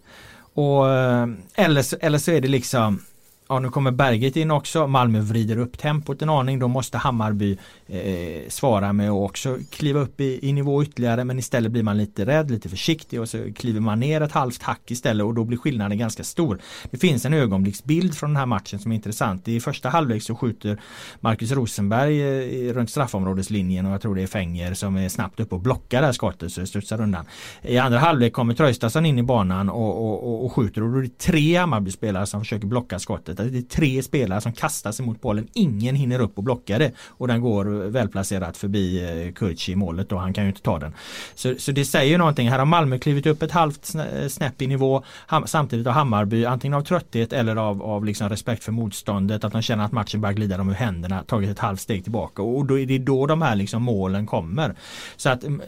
[0.53, 3.01] Och, eh, eller, så, eller så är det liksom
[3.51, 4.87] Ja nu kommer Berget in också.
[4.87, 6.59] Malmö vrider upp tempot en aning.
[6.59, 11.23] Då måste Hammarby eh, svara med att också kliva upp i, i, nivå ytterligare.
[11.23, 14.63] Men istället blir man lite rädd, lite försiktig och så kliver man ner ett halvt
[14.63, 16.59] hack istället och då blir skillnaden ganska stor.
[16.91, 19.47] Det finns en ögonblicksbild från den här matchen som är intressant.
[19.47, 20.81] I första halvlek så skjuter
[21.19, 25.53] Marcus Rosenberg eh, runt straffområdeslinjen och jag tror det är Fänger som är snabbt upp
[25.53, 27.25] och blockar det här skottet så det studsar undan.
[27.61, 30.97] I andra halvlek kommer Traustason in i banan och, och, och, och skjuter och då
[30.97, 35.05] är det tre Hammarby-spelare som försöker blocka skottet det är tre spelare som kastar sig
[35.05, 35.47] mot bollen.
[35.53, 36.91] Ingen hinner upp och blocka det.
[37.07, 40.79] Och den går välplacerat förbi eh, Kurci i målet och han kan ju inte ta
[40.79, 40.93] den.
[41.35, 42.49] Så, så det säger någonting.
[42.49, 45.03] Här har Malmö klivit upp ett halvt eh, snäpp i nivå.
[45.45, 49.43] Samtidigt har Hammarby antingen av trötthet eller av, av liksom respekt för motståndet.
[49.43, 51.23] Att de känner att matchen börjar glida dem ur händerna.
[51.23, 52.41] Tagit ett halvt steg tillbaka.
[52.41, 54.75] Och då är det då de här liksom målen kommer.
[55.15, 55.61] Så att mm,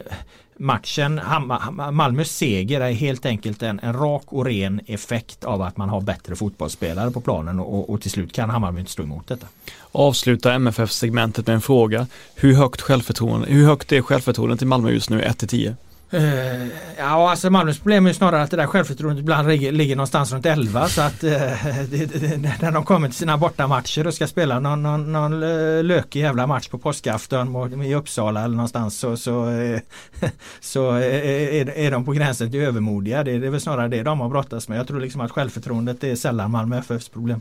[0.56, 1.20] matchen,
[1.92, 6.00] Malmös seger är helt enkelt en, en rak och ren effekt av att man har
[6.00, 9.46] bättre fotbollsspelare på planen och, och till slut kan Hammarby inte stå emot detta.
[9.92, 12.06] Avsluta MFF-segmentet med en fråga.
[12.34, 15.74] Hur högt, självförtroende, hur högt är självförtroendet i Malmö just nu, 1-10?
[16.14, 16.66] Uh,
[16.98, 20.88] ja, alltså Malmös problem är snarare att det där självförtroendet ibland ligger, någonstans runt 11
[20.88, 21.30] så att uh,
[21.90, 25.84] det, det, när de kommer till sina bortamatcher och ska spela någon, någon, någon eh,
[25.84, 29.78] lökig jävla match på påskafton i Uppsala eller någonstans så, så, uh,
[30.60, 33.24] så är, är de på gränsen till övermodiga.
[33.24, 34.78] Det, det är väl snarare det de har brottats med.
[34.78, 37.40] Jag tror liksom att självförtroendet är sällan Malmö FFs problem.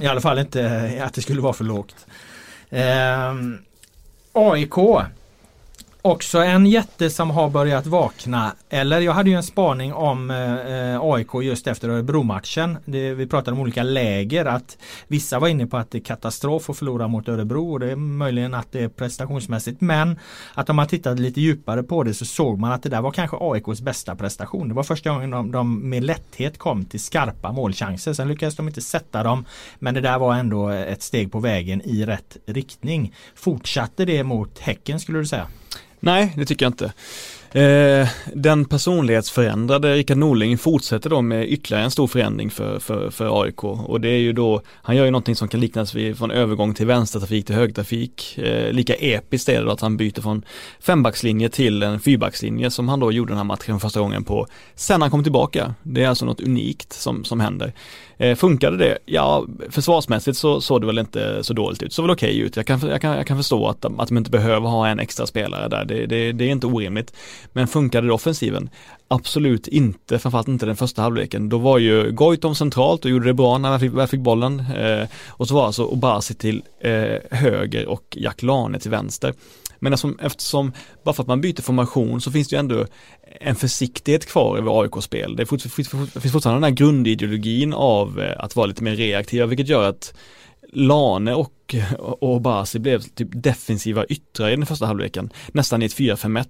[0.00, 2.06] I alla fall inte att det skulle vara för lågt.
[2.70, 3.58] Ehm,
[4.32, 4.78] AIK
[6.04, 8.54] Också en jätte som har börjat vakna.
[8.68, 12.78] Eller jag hade ju en spaning om eh, eh AIK just efter Örebro-matchen.
[12.84, 14.44] Vi pratade om olika läger.
[14.44, 17.72] Att vissa var inne på att det är katastrof att förlora mot Örebro.
[17.72, 19.80] Och det är möjligen att det är prestationsmässigt.
[19.80, 20.18] Men
[20.54, 23.10] att om man tittade lite djupare på det så såg man att det där var
[23.10, 24.68] kanske AIKs bästa prestation.
[24.68, 28.12] Det var första gången de, de med lätthet kom till skarpa målchanser.
[28.12, 29.44] Sen lyckades de inte sätta dem.
[29.78, 33.14] Men det där var ändå ett steg på vägen i rätt riktning.
[33.34, 35.46] Fortsatte det mot Häcken skulle du säga?
[36.04, 36.92] Nej, det tycker jag inte.
[37.54, 43.42] Eh, den personlighetsförändrade Rickard Norling fortsätter då med ytterligare en stor förändring för, för, för
[43.42, 46.30] AIK och det är ju då, han gör ju någonting som kan liknas vid från
[46.30, 48.38] övergång till vänstertrafik till högtrafik.
[48.38, 50.44] Eh, lika episkt är det då att han byter från
[50.80, 55.02] fembackslinje till en fyrbackslinje som han då gjorde den här matchen första gången på sen
[55.02, 55.74] han kom tillbaka.
[55.82, 57.72] Det är alltså något unikt som, som händer.
[58.22, 58.98] Eh, funkade det?
[59.04, 62.56] Ja, försvarsmässigt så såg det väl inte så dåligt ut, så väl okej okay ut.
[62.56, 65.26] Jag kan, jag, kan, jag kan förstå att, att de inte behöver ha en extra
[65.26, 67.12] spelare där, det, det, det är inte orimligt.
[67.52, 68.70] Men funkade det offensiven?
[69.08, 71.48] Absolut inte, framförallt inte den första halvleken.
[71.48, 74.60] Då var ju Goitom centralt och gjorde det bra när han fick, fick bollen.
[74.60, 79.34] Eh, och så var alltså Obasi till eh, höger och Jack Lane till vänster.
[79.78, 80.72] Men eftersom, eftersom,
[81.04, 82.86] bara för att man byter formation så finns det ju ändå
[83.40, 85.36] en försiktighet kvar över AIK-spel.
[85.36, 89.88] Det, finns fortfarande den här grundideologin av eh, att vara lite mer reaktiva, vilket gör
[89.88, 90.14] att
[90.72, 95.32] Lane och, och Obasi blev typ defensiva yttrar i den första halvleken.
[95.52, 96.46] Nästan i ett 4-5-1.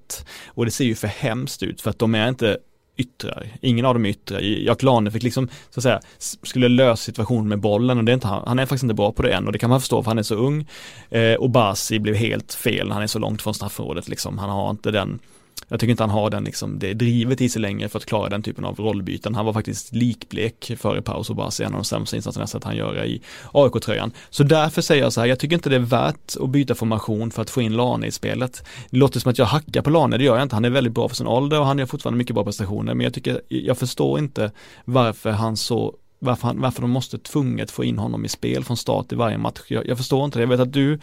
[0.46, 2.58] Och det ser ju för hemskt ut för att de är inte
[2.96, 3.46] yttrar.
[3.60, 4.40] Ingen av dem är yttrar.
[4.40, 8.14] Jack Lane fick liksom, så att säga, skulle lösa situationen med bollen och det är
[8.14, 10.10] inte, han är faktiskt inte bra på det än och det kan man förstå för
[10.10, 10.66] han är så ung.
[11.10, 14.38] Eh, och Basi blev helt fel, han är så långt från straffområdet liksom.
[14.38, 15.18] Han har inte den
[15.68, 18.28] jag tycker inte han har den liksom, det drivet i sig längre för att klara
[18.28, 19.34] den typen av rollbyten.
[19.34, 22.48] Han var faktiskt likblek före paus och bara se en av de sämsta insatserna jag
[22.48, 23.22] sett han göra i
[23.52, 24.12] AIK-tröjan.
[24.30, 27.30] Så därför säger jag så här, jag tycker inte det är värt att byta formation
[27.30, 28.64] för att få in Lane i spelet.
[28.90, 30.56] Det låter som att jag hackar på Lane, det gör jag inte.
[30.56, 32.94] Han är väldigt bra för sin ålder och han gör fortfarande mycket bra prestationer.
[32.94, 34.50] Men jag tycker, jag förstår inte
[34.84, 38.76] varför han så varför, han, varför de måste tvunget få in honom i spel från
[38.76, 39.60] start i varje match.
[39.68, 40.42] Jag, jag förstår inte det.
[40.42, 40.98] Jag vet att du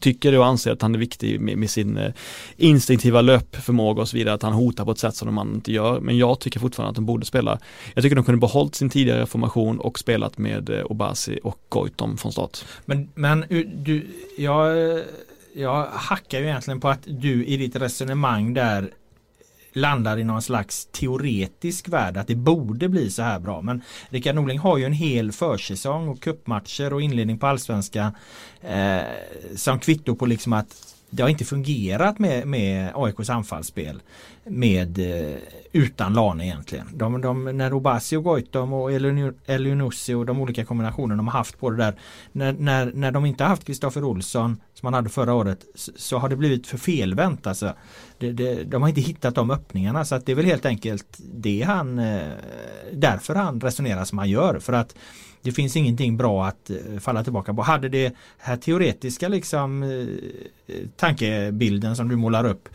[0.00, 2.12] tycker och anser att han är viktig med, med sin eh,
[2.56, 5.72] instinktiva löpförmåga och så vidare, att han hotar på ett sätt som de andra inte
[5.72, 6.00] gör.
[6.00, 7.58] Men jag tycker fortfarande att de borde spela.
[7.94, 12.16] Jag tycker de kunde behållit sin tidigare formation och spelat med eh, Obasi och Goitom
[12.16, 12.64] från start.
[12.84, 14.06] Men, men du,
[14.38, 14.76] jag,
[15.54, 18.90] jag hackar ju egentligen på att du i ditt resonemang där
[19.76, 23.62] landar i någon slags teoretisk värld att det borde bli så här bra.
[23.62, 28.12] Men Rickard Norling har ju en hel försäsong och kuppmatcher och inledning på allsvenskan
[28.60, 29.00] eh,
[29.56, 34.02] som kvitto på liksom att det har inte fungerat med, med AIKs anfallsspel
[34.44, 35.38] med, eh,
[35.72, 36.86] utan Lane egentligen.
[36.92, 38.92] De, de, när Obasi och Goitom och
[39.46, 41.94] Elionussi och de olika kombinationerna de har haft på det där.
[42.32, 46.18] När, när, när de inte haft Kristoffer Olsson som man hade förra året så, så
[46.18, 47.46] har det blivit för felvänt.
[47.46, 47.74] Alltså.
[48.18, 51.18] Det, det, de har inte hittat de öppningarna så att det är väl helt enkelt
[51.18, 52.32] det han eh,
[52.92, 54.58] därför han resonerar som han gör.
[54.58, 54.94] För att
[55.46, 57.62] det finns ingenting bra att eh, falla tillbaka på.
[57.62, 59.90] Hade det här teoretiska liksom eh,
[60.76, 62.68] eh, tankebilden som du målar upp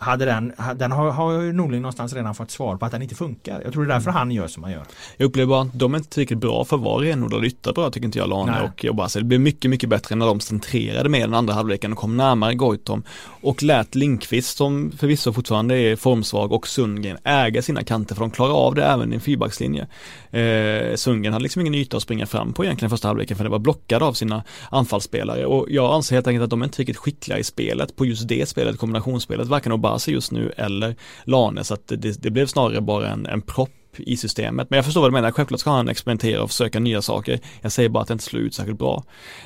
[0.00, 3.14] hade den, den har, har ju Norling någonstans redan fått svar på att den inte
[3.14, 3.60] funkar.
[3.64, 4.18] Jag tror det är därför mm.
[4.18, 4.84] han gör som han gör.
[5.16, 8.06] Jag upplever bara att de är inte tillräckligt bra för att vara renodlade ytterbra tycker
[8.06, 9.18] inte jag Lane och Obasi.
[9.18, 12.54] Det blev mycket, mycket bättre när de centrerade med den andra halvleken och kom närmare
[12.54, 13.02] Goitom
[13.40, 18.30] och lät Linkvist som förvisso fortfarande är formsvag och Sundgren äga sina kanter för de
[18.30, 19.86] klarar av det även i en fyrbackslinje.
[20.30, 23.50] Eh, Sundgren hade liksom ingen yta att springa fram på egentligen första halvleken för det
[23.50, 26.96] var blockad av sina anfallsspelare och jag anser helt enkelt att de är inte riktigt
[26.96, 31.74] skickliga i spelet på just det spelet, kombinationsspelet, varken Basi just nu eller Lane så
[31.74, 34.70] att det, det blev snarare bara en, en propp i systemet.
[34.70, 37.40] Men jag förstår vad du menar, självklart ska han experimentera och försöka nya saker.
[37.60, 39.04] Jag säger bara att det inte slår ut särskilt bra.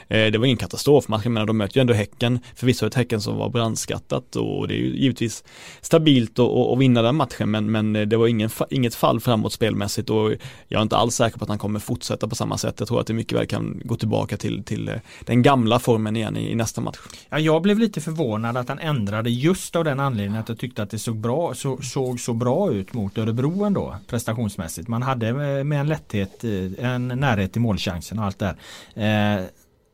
[0.09, 3.21] Eh, det var ingen katastrofmatch, jag menar de möter ju ändå Häcken, förvisso ett Häcken
[3.21, 5.45] som var brandskattat och det är ju givetvis
[5.81, 10.11] stabilt att vinna den matchen men, men eh, det var ingen, inget fall framåt spelmässigt
[10.11, 10.33] och
[10.69, 12.75] jag är inte alls säker på att han kommer fortsätta på samma sätt.
[12.79, 16.17] Jag tror att det mycket väl kan gå tillbaka till, till eh, den gamla formen
[16.17, 16.99] igen i, i nästa match.
[17.31, 20.83] Ja, jag blev lite förvånad att han ändrade just av den anledningen att jag tyckte
[20.83, 23.97] att det såg, bra, så, såg så bra ut mot Örebro ändå
[24.35, 24.89] prestationsmässigt.
[24.89, 26.45] Man hade eh, med en lätthet,
[26.79, 28.57] en närhet till målchansen och allt där.
[28.95, 29.45] Eh,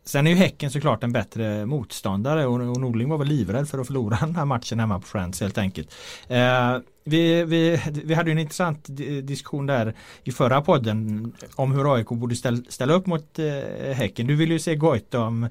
[0.05, 3.79] Sen är ju Häcken såklart en bättre motståndare och, och Norling var väl livrädd för
[3.79, 5.95] att förlora den här matchen hemma på Friends helt enkelt.
[6.29, 8.87] Eh, vi, vi, vi hade en intressant
[9.23, 14.27] diskussion där i förra podden om hur AIK borde ställa, ställa upp mot eh, Häcken.
[14.27, 15.49] Du ville ju se Goitom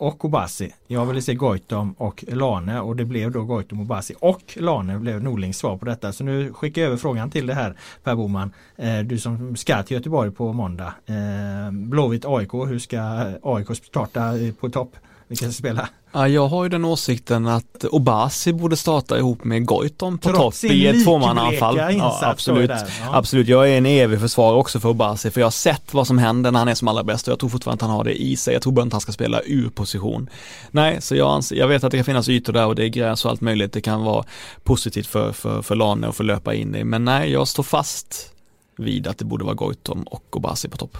[0.00, 0.74] och Obasi.
[0.86, 4.98] Jag ville se Goitom och Lane och det blev då Goitom, och Obasi och Lane
[4.98, 6.12] blev Norlings svar på detta.
[6.12, 8.52] Så nu skickar jag över frågan till det här Per Boman.
[8.76, 10.94] Eh, du som ska till Göteborg på måndag.
[11.06, 13.00] Eh, Blåvitt AIK, hur ska
[13.42, 14.96] AIK starta eh, på topp?
[15.30, 15.88] Vilka ska spela?
[16.12, 20.54] Ja, jag har ju den åsikten att Obasi borde starta ihop med Goitom på topp
[20.64, 21.76] i ett tvåmannaanfall.
[21.76, 22.70] Ja, absolut.
[22.70, 22.86] Ja.
[23.12, 26.18] absolut, jag är en evig försvarare också för Obasi för jag har sett vad som
[26.18, 28.22] händer när han är som allra bäst och jag tror fortfarande att han har det
[28.22, 28.54] i sig.
[28.54, 30.28] Jag tror bara inte han ska spela ur position.
[30.70, 32.88] Nej, så jag, anser, jag vet att det kan finnas ytor där och det är
[32.88, 33.72] gräs och allt möjligt.
[33.72, 34.24] Det kan vara
[34.62, 36.84] positivt för, för, för Lane och få löpa in i.
[36.84, 38.32] Men nej, jag står fast
[38.76, 40.98] vid att det borde vara Goitom och Obasi på topp.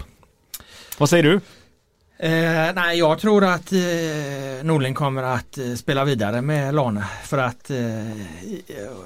[0.97, 1.39] Vad säger du?
[2.23, 7.37] Eh, nej, jag tror att eh, Norling kommer att eh, spela vidare med Lana för
[7.37, 8.11] att eh,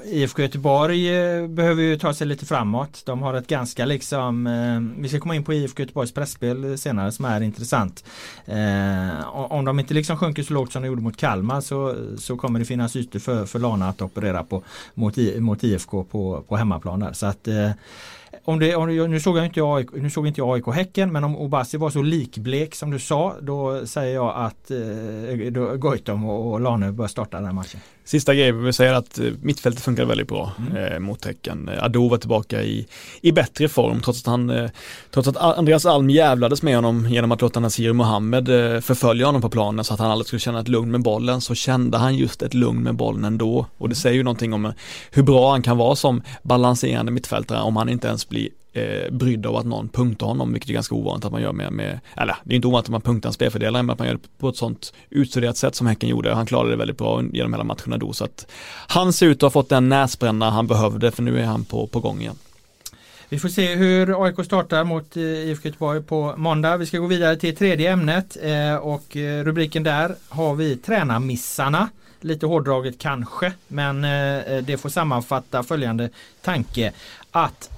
[0.05, 3.01] IFK Göteborg eh, behöver ju ta sig lite framåt.
[3.05, 7.11] De har ett ganska liksom, eh, vi ska komma in på IFK Göteborgs pressspel senare
[7.11, 8.03] som är intressant.
[8.45, 12.37] Eh, om de inte liksom sjunker så lågt som de gjorde mot Kalmar så, så
[12.37, 16.57] kommer det finnas ytor för, för Lana att operera på mot, mot IFK på, på
[16.57, 17.13] hemmaplan där.
[17.13, 17.71] Så att eh,
[18.45, 21.11] om det, om det, nu, såg jag inte AIK, nu såg inte jag AIK Häcken
[21.11, 26.25] men om Obasi var så likblek som du sa då säger jag att eh, Goitom
[26.25, 27.79] och, och Lane bör starta den här matchen.
[28.05, 30.93] Sista grejen, vi säger att eh, mittfältet funkar väldigt bra mm.
[30.93, 31.69] eh, mot Häcken.
[31.79, 32.87] Ado var tillbaka i,
[33.21, 34.69] i bättre form trots att han, eh,
[35.11, 39.41] trots att Andreas Alm jävlades med honom genom att låta Nasir Mohammed eh, förfölja honom
[39.41, 42.15] på planen så att han aldrig skulle känna ett lugn med bollen så kände han
[42.15, 43.95] just ett lugn med bollen ändå och det mm.
[43.95, 44.73] säger ju någonting om
[45.11, 49.45] hur bra han kan vara som balanserande mittfältare om han inte ens blir eh, brydd
[49.45, 52.35] av att någon punktar honom, vilket är ganska ovanligt att man gör med, med eller
[52.43, 54.49] det är inte ovanligt att man punktar en spelfördelare, men att man gör det på
[54.49, 56.33] ett sånt utstuderat sätt som Häcken gjorde.
[56.33, 58.47] Han klarade det väldigt bra genom hela matcherna då, så att
[58.87, 61.87] han ser ut att ha fått den näsbränna han behövde, för nu är han på,
[61.87, 62.35] på gång igen.
[63.29, 66.77] Vi får se hur AIK startar mot eh, IFK Göteborg på måndag.
[66.77, 71.89] Vi ska gå vidare till tredje ämnet eh, och eh, rubriken där har vi tränarmissarna.
[72.21, 74.01] Lite hårdraget kanske men
[74.65, 76.09] det får sammanfatta följande
[76.41, 76.93] tanke
[77.31, 77.69] att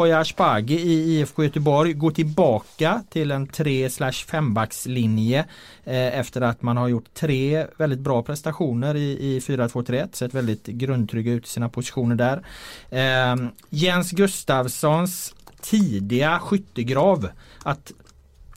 [0.00, 3.88] Poya Ashbagi i IFK Göteborg går tillbaka till en 3
[4.26, 5.38] 5 backslinje
[5.84, 10.08] eh, efter att man har gjort tre väldigt bra prestationer i, i 4-2-3-1.
[10.12, 12.42] Sett väldigt grundtrygga ut i sina positioner där.
[12.90, 17.28] Ehm, Jens Gustavssons tidiga skyttegrav
[17.62, 17.92] att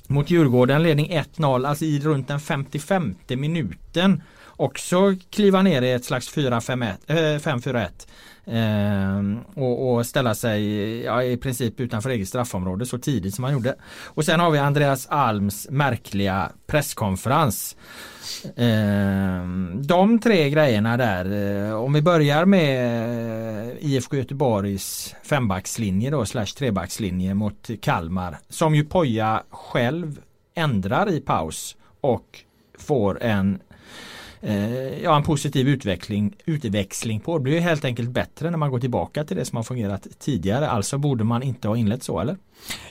[0.08, 4.21] mot Djurgården ledning 1-0 alltså i runt den 55 minuten
[4.55, 7.89] också kliva ner i ett slags 5-4-1
[8.45, 13.43] Eh, ehm, och, och, ställa sig ja, i princip utanför eget straffområde så tidigt som
[13.43, 13.75] han gjorde.
[14.05, 17.75] Och sen har vi Andreas Alms märkliga presskonferens.
[18.55, 21.25] Eh, de tre grejerna där.
[21.69, 28.37] Eh, om vi börjar med eh, IFK Göteborgs fembackslinje då slash trebackslinje mot Kalmar.
[28.49, 30.21] Som ju Poja själv
[30.55, 32.39] ändrar i paus och
[32.79, 33.59] får en
[34.43, 37.38] eh, ja, en positiv utveckling, utväxling på.
[37.38, 40.69] Det blir helt enkelt bättre när man går tillbaka till det som har fungerat tidigare.
[40.69, 42.38] Alltså borde man inte ha inlett så eller?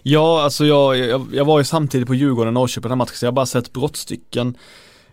[0.02, 3.14] Ja, alltså jag, jag, jag var ju samtidigt på Djurgården och Norrköping den här matchen
[3.14, 4.56] så jag har bara sett brottstycken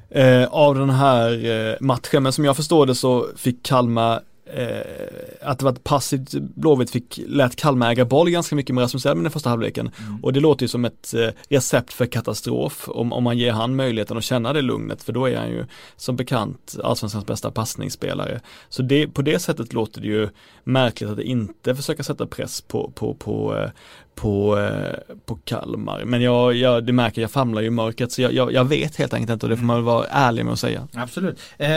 [0.10, 2.24] eh, av den här eh, matchen.
[2.24, 4.22] Men som jag förstår det så fick Kalmar
[5.42, 9.06] att det var ett passivt Blåvitt fick, lät Kalmar äga boll ganska mycket med Rasmus
[9.06, 9.92] Elm i den första halvleken.
[10.00, 10.24] Mm.
[10.24, 13.76] Och det låter ju som ett eh, recept för katastrof om, om man ger han
[13.76, 18.42] möjligheten att känna det lugnet för då är han ju som bekant allsvenskans bästa passningsspelare.
[18.70, 20.30] Så det, på det sättet låter det ju
[20.64, 23.70] märkligt att inte försöka sätta press på, på, på, eh,
[24.22, 26.04] på, eh, på Kalmar.
[26.06, 28.96] Men jag, jag, det märker, jag famlar ju i mörkret så jag, jag, jag, vet
[28.96, 30.88] helt enkelt inte och det får man väl vara ärlig med att säga.
[30.94, 31.40] Absolut.
[31.58, 31.70] Eh,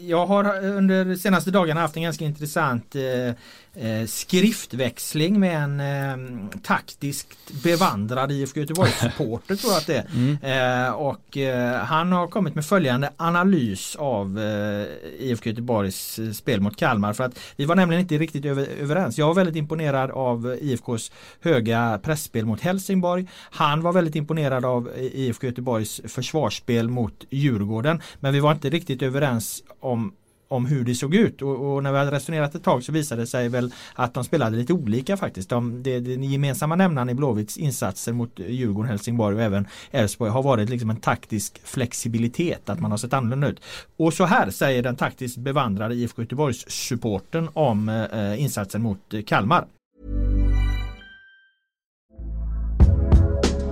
[0.00, 3.34] jag har under de senaste dagarna haft en ganska intressant eh,
[3.74, 10.06] eh, skriftväxling med en eh, taktiskt bevandrad IFK Göteborg-supporter tror jag att det är.
[10.14, 10.86] Mm.
[10.86, 14.86] Eh, och eh, han har kommit med följande analys av eh,
[15.18, 17.12] IFK Göteborgs spel mot Kalmar.
[17.12, 19.18] För att vi var nämligen inte riktigt över, överens.
[19.18, 23.28] Jag var väldigt imponerad av IFKs höga pressspel mot Helsingborg.
[23.50, 28.02] Han var väldigt imponerad av IFK Göteborgs försvarsspel mot Djurgården.
[28.20, 30.12] Men vi var inte riktigt överens om
[30.50, 33.22] om hur det såg ut och, och, när vi hade resonerat ett tag så visade
[33.22, 35.48] det sig väl att de spelade lite olika faktiskt.
[35.48, 40.42] De, det, den gemensamma nämnaren i Blåvitts insatser mot Djurgården, Helsingborg och även Elfsborg har
[40.42, 43.60] varit liksom en taktisk flexibilitet, att man har sett annorlunda ut.
[43.96, 49.66] Och så här säger den taktiskt bevandrade IFK Göteborgs supporten om eh, insatsen mot Kalmar.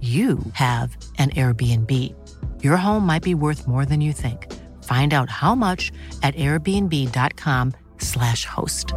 [0.00, 2.14] you have an Airbnb.
[2.62, 4.46] Your home might be worth more than you think.
[4.84, 5.90] Find out how much
[6.22, 8.94] at airbnb.com slash host.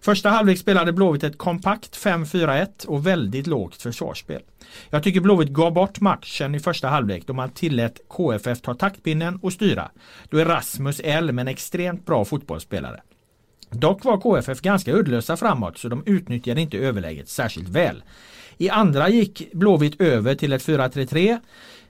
[0.00, 4.42] Första halvlek spelade Blåvitt ett kompakt 5-4-1 och väldigt lågt försvarsspel.
[4.90, 9.38] Jag tycker Blåvitt gav bort matchen i första halvlek då man tillät KFF ta taktpinnen
[9.42, 9.90] och styra.
[10.30, 13.00] Då är Rasmus Elm en extremt bra fotbollsspelare.
[13.72, 18.02] Dock var KFF ganska uddlösa framåt så de utnyttjade inte överläget särskilt väl.
[18.58, 21.38] I andra gick Blåvitt över till ett 4-3-3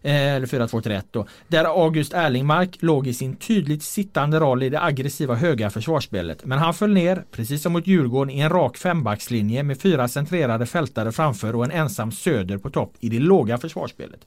[0.02, 4.82] eh, eller 4-2-3-1 då, där August Erlingmark låg i sin tydligt sittande roll i det
[4.82, 6.44] aggressiva höga försvarsspelet.
[6.44, 10.66] Men han föll ner, precis som mot Djurgården, i en rak fembackslinje med fyra centrerade
[10.66, 14.20] fältare framför och en ensam söder på topp i det låga försvarsspelet.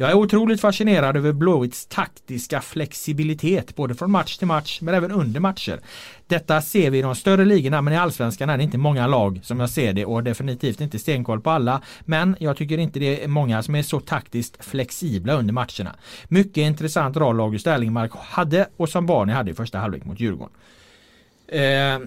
[0.00, 5.12] Jag är otroligt fascinerad över Blåvitts taktiska flexibilitet både från match till match men även
[5.12, 5.80] under matcher.
[6.26, 9.40] Detta ser vi i de större ligorna men i Allsvenskan är det inte många lag
[9.42, 11.82] som jag ser det och definitivt inte stenkoll på alla.
[12.00, 15.96] Men jag tycker inte det är många som är så taktiskt flexibla under matcherna.
[16.28, 20.54] Mycket intressant roll August Erlingmark hade och som Barney hade i första halvlek mot Djurgården.
[21.48, 21.98] Eh,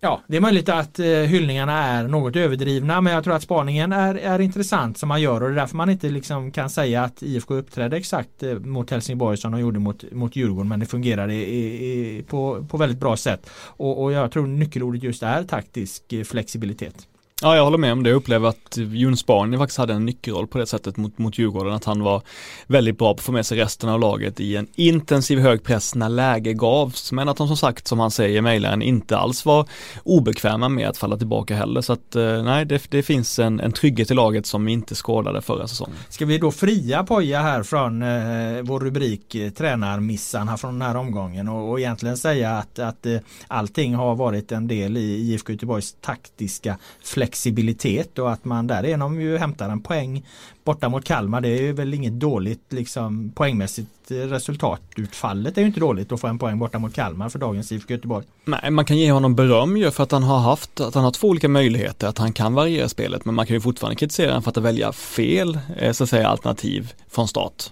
[0.00, 3.92] Ja, det är möjligt att eh, hyllningarna är något överdrivna men jag tror att spaningen
[3.92, 7.02] är, är intressant som man gör och det är därför man inte liksom kan säga
[7.02, 10.86] att IFK uppträdde exakt eh, mot Helsingborg som de gjorde mot, mot Djurgården men det
[10.86, 13.50] fungerade i, i, på, på väldigt bra sätt.
[13.60, 17.08] Och, och jag tror nyckelordet just är taktisk eh, flexibilitet.
[17.42, 18.10] Ja, jag håller med om det.
[18.10, 21.72] Jag upplever att Jon Spanien faktiskt hade en nyckelroll på det sättet mot, mot Djurgården.
[21.72, 22.22] Att han var
[22.66, 25.94] väldigt bra på att få med sig resten av laget i en intensiv hög press
[25.94, 27.12] när läge gavs.
[27.12, 29.68] Men att de som sagt, som han säger i mejlaren, inte alls var
[30.02, 31.80] obekväma med att falla tillbaka heller.
[31.80, 34.94] Så att eh, nej, det, det finns en, en trygghet i laget som vi inte
[34.94, 35.96] skådade förra säsongen.
[36.08, 40.88] Ska vi då fria Poja här från eh, vår rubrik eh, tränarmissan här från den
[40.88, 43.18] här omgången och, och egentligen säga att, att eh,
[43.48, 49.20] allting har varit en del i IFK Göteborgs taktiska flex flexibilitet och att man därigenom
[49.20, 50.22] ju hämtar en poäng
[50.64, 51.40] borta mot Kalmar.
[51.40, 56.38] Det är väl inget dåligt liksom poängmässigt resultatutfallet är ju inte dåligt att få en
[56.38, 58.26] poäng borta mot Kalmar för dagens IFK Göteborg.
[58.44, 61.10] Nej, man kan ge honom beröm ju för att han har haft, att han har
[61.10, 64.42] två olika möjligheter, att han kan variera spelet, men man kan ju fortfarande kritisera honom
[64.42, 67.70] för att välja fel, eh, så att säga, alternativ från start.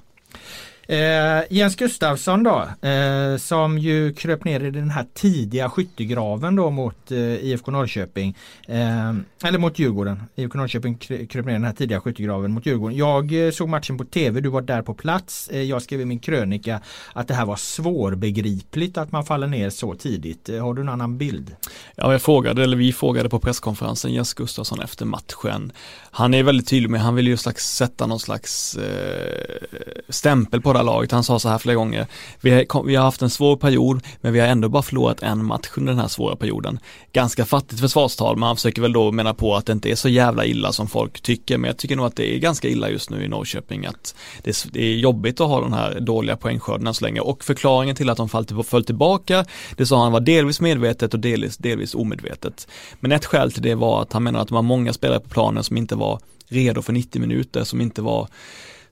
[0.89, 6.71] Eh, Jens Gustafsson då, eh, som ju kröp ner i den här tidiga skyttegraven då
[6.71, 8.37] mot eh, IFK Norrköping.
[8.69, 9.15] Eh,
[9.45, 10.23] eller mot Djurgården.
[10.37, 12.97] IFK Norrköping kröp ner i den här tidiga skyttegraven mot Djurgården.
[12.97, 15.49] Jag eh, såg matchen på tv, du var där på plats.
[15.49, 16.81] Eh, jag skrev i min krönika
[17.13, 20.49] att det här var svårbegripligt att man faller ner så tidigt.
[20.49, 21.57] Eh, har du en annan bild?
[21.97, 25.73] Ja, jag frågade, eller vi frågade på presskonferensen Jens Gustafsson efter matchen.
[26.11, 29.47] Han är väldigt tydlig med, han vill ju slags sätta någon slags eh,
[30.09, 31.13] stämpel på det laget.
[31.13, 32.07] Han sa så här flera gånger,
[32.41, 35.45] vi har, vi har haft en svår period, men vi har ändå bara förlorat en
[35.45, 36.79] match under den här svåra perioden.
[37.13, 40.09] Ganska fattigt försvarstal, men han försöker väl då mena på att det inte är så
[40.09, 43.11] jävla illa som folk tycker, men jag tycker nog att det är ganska illa just
[43.11, 46.95] nu i Norrköping, att det är, det är jobbigt att ha den här dåliga poängskörden
[46.95, 49.45] så länge och förklaringen till att de föll, föll tillbaka,
[49.77, 52.69] det sa han var delvis medvetet och delvis, delvis omedvetet.
[53.01, 55.29] Men ett skäl till det var att han menar att de har många spelare på
[55.29, 58.29] planen som inte var redo för 90 minuter, som inte var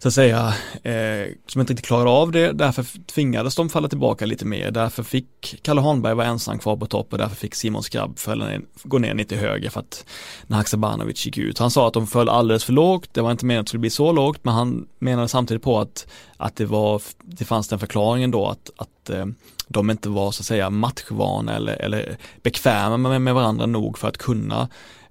[0.05, 2.53] så att säga, eh, som inte riktigt klarade av det.
[2.53, 4.71] Därför tvingades de falla tillbaka lite mer.
[4.71, 8.51] Därför fick Kalle Hanberg vara ensam kvar på topp och därför fick Simon Skrabb fälla
[8.83, 10.05] gå ner lite höger för att
[10.47, 11.59] när Haksabanovic gick ut.
[11.59, 13.09] Han sa att de föll alldeles för lågt.
[13.13, 15.79] Det var inte meningen att det skulle bli så lågt, men han menade samtidigt på
[15.81, 19.27] att, att det var, det fanns den förklaringen då att, att eh,
[19.69, 24.09] de inte var så att säga matchvana eller, eller bekväma med, med varandra nog för
[24.09, 24.69] att kunna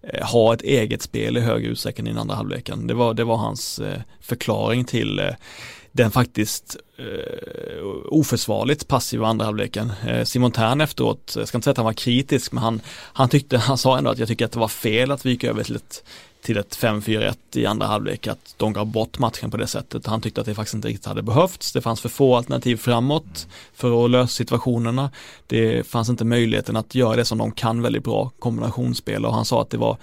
[0.08, 2.88] Eh, ha ett eget spel i högre utsträckning i den andra halvleken.
[2.88, 5.26] Det var, det var hans eh, förklaring till eh,
[5.92, 9.92] den faktiskt eh, oförsvarligt passiva andra halvleken.
[10.08, 13.30] Eh, Simon Tern efteråt, jag ska inte säga att han var kritisk, men han, han
[13.30, 15.64] tyckte, han sa ändå att jag tycker att det var fel att vi gick över
[15.64, 16.04] till ett
[16.44, 20.06] till ett 5-4-1 i andra halvlek, att de gav bort matchen på det sättet.
[20.06, 21.72] Han tyckte att det faktiskt inte riktigt hade behövts.
[21.72, 25.12] Det fanns för få alternativ framåt för att lösa situationerna.
[25.48, 29.46] Det fanns inte möjligheten att göra det som de kan väldigt bra, kombinationsspel och han
[29.46, 29.98] sa att det var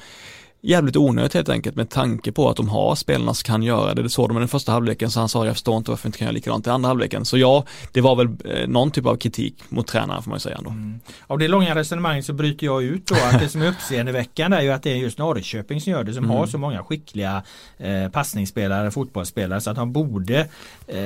[0.61, 4.03] jävligt onödigt helt enkelt med tanke på att de har spelarna som kan göra det.
[4.03, 6.19] Det såg de i den första halvleken så han sa jag förstår inte varför inte
[6.19, 7.25] kan göra likadant i andra halvleken.
[7.25, 10.41] Så ja, det var väl eh, någon typ av kritik mot tränaren får man ju
[10.41, 10.71] säga ändå.
[10.71, 11.01] Mm.
[11.27, 14.63] Av det långa resonemanget så bryter jag ut då att det som är uppseendeväckande är
[14.63, 16.37] ju att det är just Norrköping som gör det som mm.
[16.37, 17.43] har så många skickliga
[17.79, 20.39] eh, passningsspelare, fotbollsspelare så att de borde
[20.87, 20.99] eh,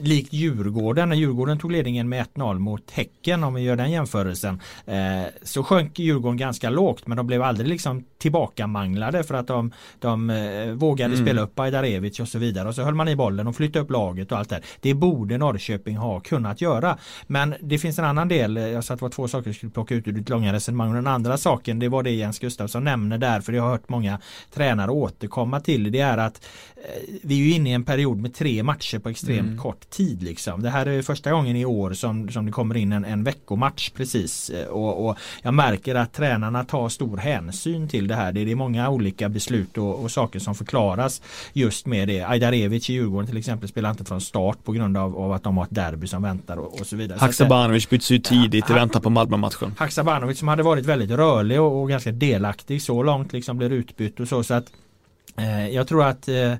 [0.00, 4.60] likt Djurgården, när Djurgården tog ledningen med 1-0 mot Häcken om vi gör den jämförelsen
[4.86, 4.96] eh,
[5.42, 8.66] så sjönk Djurgården ganska lågt men de blev aldrig liksom tillbaka
[8.96, 11.26] manglade för att de, de eh, vågade mm.
[11.26, 13.90] spela upp Ajdarevic och så vidare och så höll man i bollen och flyttade upp
[13.90, 14.60] laget och allt det.
[14.80, 16.98] Det borde Norrköping ha kunnat göra.
[17.26, 19.72] Men det finns en annan del, jag sa att det var två saker jag skulle
[19.72, 20.94] plocka ut ur ditt långa resonemang.
[20.94, 24.18] Den andra saken det var det Jens Gustafsson nämner där för jag har hört många
[24.54, 28.34] tränare återkomma till det är att eh, vi är ju inne i en period med
[28.34, 29.58] tre matcher på extremt mm.
[29.58, 30.62] kort tid liksom.
[30.62, 33.90] Det här är första gången i år som, som det kommer in en, en veckomatch
[33.90, 38.32] precis eh, och, och jag märker att tränarna tar stor hänsyn till det här.
[38.32, 41.22] Det är många olika beslut och, och saker som förklaras
[41.52, 42.22] just med det.
[42.22, 45.56] Ajdarevic i Djurgården till exempel spelar inte från start på grund av, av att de
[45.56, 47.18] har ett derby som väntar och, och så vidare.
[47.18, 49.74] Haksabanovic byts ut tidigt ja, i väntan på Malmö-matchen.
[49.78, 54.20] Haksabanovic som hade varit väldigt rörlig och, och ganska delaktig så långt liksom blir utbytt
[54.20, 54.42] och så.
[54.42, 54.72] så att
[55.36, 56.52] eh, Jag tror att eh,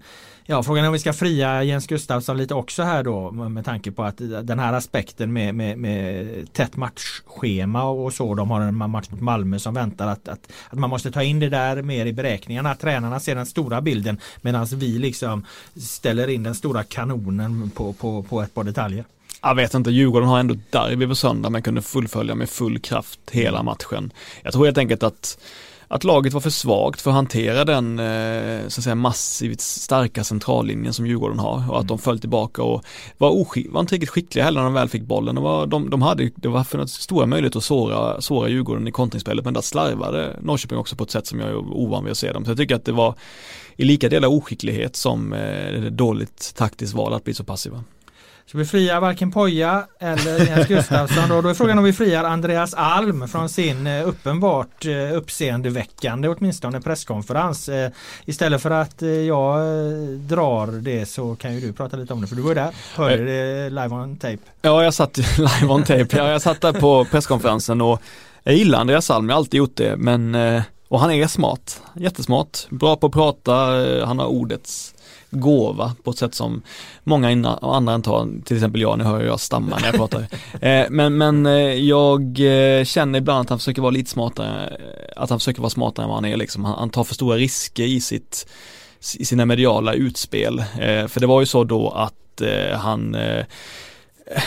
[0.49, 3.93] Ja, frågan är om vi ska fria Jens Gustafsson lite också här då med tanke
[3.93, 8.35] på att den här aspekten med, med, med tätt matchschema och så.
[8.35, 11.41] De har en match mot Malmö som väntar att, att, att man måste ta in
[11.41, 12.75] det där mer i beräkningarna.
[12.75, 15.45] Tränarna ser den stora bilden medan vi liksom
[15.77, 19.05] ställer in den stora kanonen på, på, på ett par detaljer.
[19.43, 23.21] Jag vet inte, Djurgården har ändå derby på söndag men kunde fullfölja med full kraft
[23.31, 24.13] hela matchen.
[24.43, 25.39] Jag tror helt enkelt att
[25.89, 30.25] att laget var för svagt för att hantera den eh, så att säga massivt starka
[30.25, 31.87] centrallinjen som Djurgården har och att mm.
[31.87, 32.85] de föll tillbaka och
[33.19, 35.35] var, oskick, var inte riktigt skickliga heller när de väl fick bollen.
[35.35, 38.93] De, var, de, de hade, det var för stora möjligheter att såra, såra Djurgården i
[38.93, 42.19] kontringsspelet men där slarvade Norrköping också på ett sätt som jag är ovan vid att
[42.19, 42.45] se dem.
[42.45, 43.15] Så jag tycker att det var
[43.77, 47.85] i lika delar oskicklighet som eh, dåligt taktiskt val att bli så passiva.
[48.51, 51.29] Så vi friar varken Poja eller Jens Gustafsson.
[51.29, 56.29] Då, då är frågan om vi friar Andreas Alm från sin eh, uppenbart eh, uppseendeväckande
[56.29, 57.69] åtminstone presskonferens.
[57.69, 57.91] Eh,
[58.25, 59.61] istället för att jag
[60.19, 62.71] drar det så kan ju du prata lite om det för du var ju där.
[62.95, 64.39] Hörde det live on tape?
[64.63, 66.09] Ja jag satt live on tape.
[66.11, 68.03] Ja, jag satt där på presskonferensen och
[68.43, 70.37] jag gillar Andreas Alm, jag har alltid gjort det men
[70.89, 73.53] och han är smart, jättesmart, bra på att prata,
[74.05, 74.95] han har ordets
[75.31, 76.63] gåva på ett sätt som
[77.05, 80.21] många andra inte har, till exempel jag, nu hör jag stamma när jag pratar.
[80.61, 84.77] eh, men men eh, jag eh, känner ibland att han försöker vara lite smartare,
[85.17, 86.65] att han försöker vara smartare än vad han är liksom.
[86.65, 88.47] Han, han tar för stora risker i sitt
[89.19, 90.59] i sina mediala utspel.
[90.59, 93.45] Eh, för det var ju så då att eh, han eh,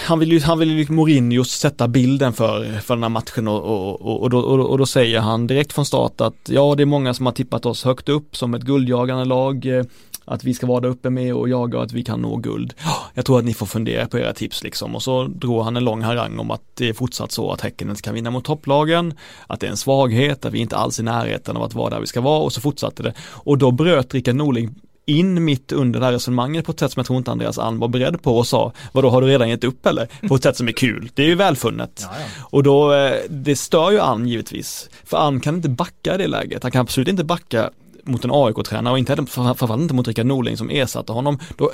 [0.06, 3.48] han vill ju, han vill ju liksom Mourinho sätta bilden för, för den här matchen
[3.48, 6.84] och, och, och, och, då, och, då säger han direkt från start att ja det
[6.84, 9.66] är många som har tippat oss högt upp som ett guldjagande lag
[10.30, 12.74] att vi ska vara där uppe med och jaga och att vi kan nå guld.
[13.14, 15.84] Jag tror att ni får fundera på era tips liksom och så drog han en
[15.84, 19.14] lång harang om att det är fortsatt så att Häcken inte kan vinna mot topplagen,
[19.48, 21.90] att det är en svaghet, att vi inte alls är i närheten av att vara
[21.90, 23.14] där vi ska vara och så fortsatte det.
[23.20, 24.76] Och då bröt Rickard Norling
[25.06, 27.80] in mitt under det här resonemanget på ett sätt som jag tror inte Andreas Alm
[27.80, 30.08] var beredd på och sa, vadå har du redan gett upp eller?
[30.28, 32.02] På ett sätt som är kul, det är ju välfunnet.
[32.02, 32.46] Ja, ja.
[32.52, 36.28] Och då, eh, det stör ju Alm givetvis, för Alm kan inte backa i det
[36.28, 37.70] läget, han kan absolut inte backa
[38.10, 41.40] mot en AIK-tränare och inte framförallt inte mot Rickard Norling som ersatte honom.
[41.58, 41.70] Då, eh,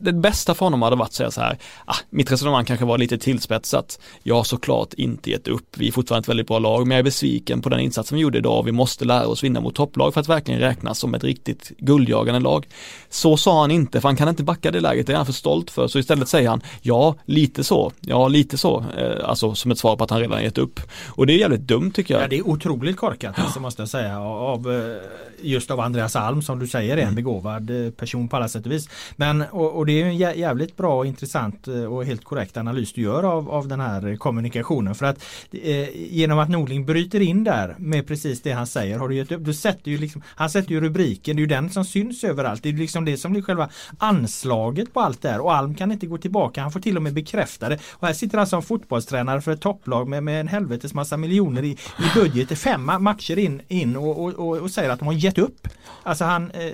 [0.00, 2.98] det bästa för honom hade varit att säga så här, ah, mitt resonemang kanske var
[2.98, 4.00] lite tillspetsat.
[4.22, 6.98] Jag har såklart inte gett upp, vi är fortfarande ett väldigt bra lag, men jag
[6.98, 8.62] är besviken på den insatsen vi gjorde idag.
[8.62, 12.40] Vi måste lära oss vinna mot topplag för att verkligen räknas som ett riktigt guldjagande
[12.40, 12.68] lag.
[13.08, 15.32] Så sa han inte, för han kan inte backa det läget, det är han för
[15.32, 15.88] stolt för.
[15.88, 19.96] Så istället säger han, ja, lite så, ja, lite så, eh, alltså som ett svar
[19.96, 20.80] på att han redan gett upp.
[21.08, 22.22] Och det är jävligt dumt tycker jag.
[22.22, 24.96] Ja, det är otroligt korkat, alltså, måste jag säga, av, eh,
[25.42, 27.14] just av av Andreas Alm som du säger är en mm.
[27.14, 28.88] begåvad eh, person på alla sätt och vis.
[29.16, 32.92] Men och, och det är en jävligt bra och intressant eh, och helt korrekt analys
[32.92, 34.94] du gör av, av den här kommunikationen.
[34.94, 39.08] För att eh, genom att Norling bryter in där med precis det han säger har
[39.08, 39.44] du gett upp.
[39.44, 42.62] Du sätter ju liksom, han sätter ju rubriken, det är ju den som syns överallt.
[42.62, 43.68] Det är liksom det som blir själva
[43.98, 46.62] anslaget på allt det här och Alm kan inte gå tillbaka.
[46.62, 47.78] Han får till och med bekräfta det.
[47.92, 51.62] Och här sitter alltså en fotbollstränare för ett topplag med, med en helvetes massa miljoner
[51.62, 55.14] i, i budget fem matcher in, in och, och, och, och säger att de har
[55.14, 55.59] gett upp.
[56.02, 56.72] Alltså han, eh,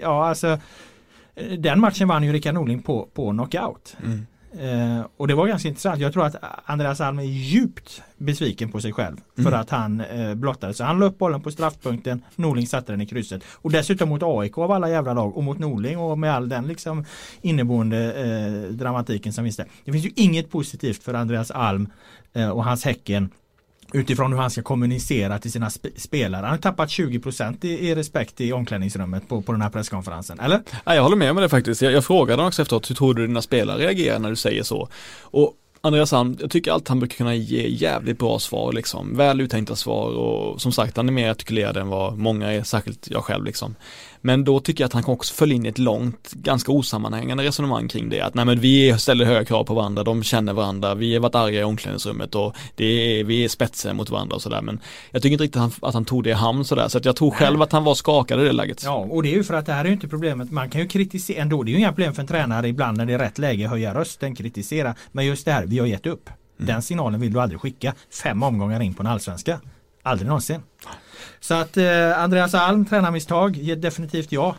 [0.00, 0.58] ja alltså
[1.58, 3.96] den matchen vann ju Rickard Norling på, på knockout.
[4.04, 4.26] Mm.
[4.58, 6.00] Eh, och det var ganska intressant.
[6.00, 9.60] Jag tror att Andreas Alm är djupt besviken på sig själv för mm.
[9.60, 10.74] att han eh, blottade.
[10.74, 13.42] Så han la upp bollen på straffpunkten, Norling satte den i krysset.
[13.54, 16.66] Och dessutom mot AIK av alla jävla lag och mot Norling och med all den
[16.66, 17.04] liksom
[17.40, 19.66] inneboende eh, dramatiken som finns där.
[19.84, 21.88] Det finns ju inget positivt för Andreas Alm
[22.32, 23.30] eh, och hans Häcken
[23.92, 26.42] utifrån hur han ska kommunicera till sina sp spelare.
[26.42, 30.60] Han har tappat 20% i, i respekt i omklädningsrummet på, på den här presskonferensen, eller?
[30.84, 31.82] Ja, jag håller med om det faktiskt.
[31.82, 34.62] Jag, jag frågade honom också efteråt, hur tror du dina spelare reagerar när du säger
[34.62, 34.88] så?
[35.20, 39.40] Och Andreas Sand, jag tycker alltid han brukar kunna ge jävligt bra svar liksom, väl
[39.40, 43.24] uttänkta svar och som sagt han är mer artikulerad än vad många är, särskilt jag
[43.24, 43.74] själv liksom.
[44.20, 47.88] Men då tycker jag att han också följa in i ett långt, ganska osammanhängande resonemang
[47.88, 48.20] kring det.
[48.20, 51.34] Att nej men vi ställer höga krav på varandra, de känner varandra, vi har varit
[51.34, 54.62] arga i omklädningsrummet och det är, vi är spetsiga mot varandra och sådär.
[54.62, 56.88] Men jag tycker inte riktigt att han, att han tog det i hamn sådär.
[56.88, 58.82] Så att jag tror själv att han var skakad i det läget.
[58.84, 60.50] Ja, och det är ju för att det här är ju inte problemet.
[60.50, 61.62] Man kan ju kritisera ändå.
[61.62, 63.94] Det är ju inga problem för en tränare ibland när det är rätt läge höja
[63.94, 64.94] rösten, kritisera.
[65.12, 66.30] Men just det här, vi har gett upp.
[66.58, 66.66] Mm.
[66.66, 69.60] Den signalen vill du aldrig skicka fem omgångar in på en allsvenska.
[70.06, 70.62] Aldrig någonsin.
[71.40, 74.56] Så att eh, Andreas Alm, tränarmisstag, definitivt ja.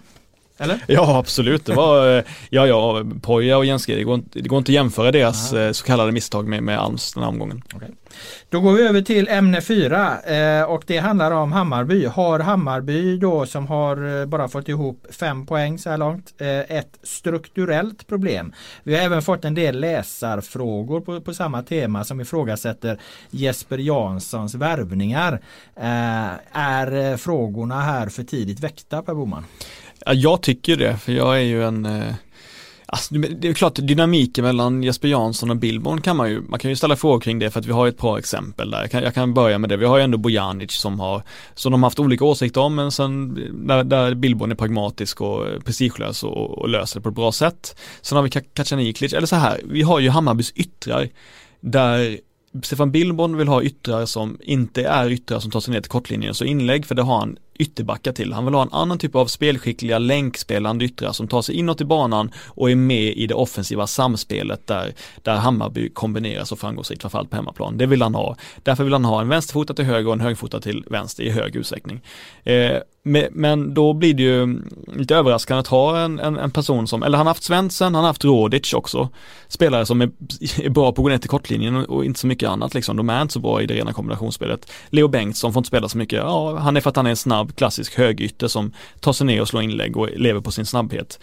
[0.58, 0.80] Eller?
[0.88, 4.58] Ja absolut, det var, eh, ja ja, Poja och Jenske, det går, inte, det går
[4.58, 5.62] inte att jämföra deras Aha.
[5.62, 7.64] Eh, så kallade misstag med, med Alms den här omgången.
[7.76, 7.90] Okay.
[8.50, 12.06] Då går vi över till ämne 4 eh, och det handlar om Hammarby.
[12.06, 16.34] Har Hammarby då som har bara fått ihop fem poäng så här långt
[16.68, 18.54] ett strukturellt problem.
[18.84, 23.00] Vi har även fått en del läsarfrågor på, på samma tema som ifrågasätter
[23.30, 25.42] Jesper Janssons värvningar.
[26.52, 29.46] Är frågorna här för tidigt väckta Per Boman?
[30.08, 32.14] Ja, jag tycker det, för jag är ju en eh,
[32.90, 36.72] Alltså, det är klart, dynamiken mellan Jesper Jansson och Billborn kan man ju, man kan
[36.72, 38.82] ju ställa frågor kring det för att vi har ett par exempel där.
[38.82, 39.78] Jag kan, jag kan börja med det.
[39.78, 41.24] Vi har ju ändå Bojanic som har,
[41.56, 43.34] som de har haft olika åsikter om men sen
[43.68, 47.32] där, där Billborn är pragmatisk och eh, prestigelös och, och löser det på ett bra
[47.32, 47.80] sätt.
[48.02, 51.10] Sen har vi Kacaniklic, eller så här, vi har ju Hammarbys yttrar
[51.60, 52.20] där
[52.64, 56.34] Stefan Billborn vill ha yttrar som inte är yttrar som tar sig ner till kortlinjen
[56.34, 58.34] så inlägg för det har han ytterbackar till.
[58.34, 61.86] Han vill ha en annan typ av spelskickliga länkspelande yttrar som tar sig inåt i
[61.86, 67.30] banan och är med i det offensiva samspelet där, där Hammarby kombineras och framgångsrikt framförallt
[67.30, 67.78] på hemmaplan.
[67.78, 68.36] Det vill han ha.
[68.64, 71.56] Därför vill han ha en vänsterfota till höger och en högerfota till vänster i hög
[71.56, 72.02] utsträckning.
[72.44, 72.78] Eh,
[73.32, 77.04] men då blir det ju mm, lite överraskande att ha en, en, en, person som,
[77.04, 79.10] eller han har haft Svensson, han har haft Rodic också.
[79.48, 80.10] Spelare som är,
[80.62, 82.98] är bra på att gå ner till kortlinjen och, och, inte så mycket annat liksom.
[82.98, 84.72] De är inte så bra i det rena kombinationsspelet.
[84.90, 87.47] Leo Bengtsson får inte spela så mycket, ja han är för att han är snabb
[87.48, 91.20] snabb klassisk högytter som tar sig ner och slår inlägg och lever på sin snabbhet.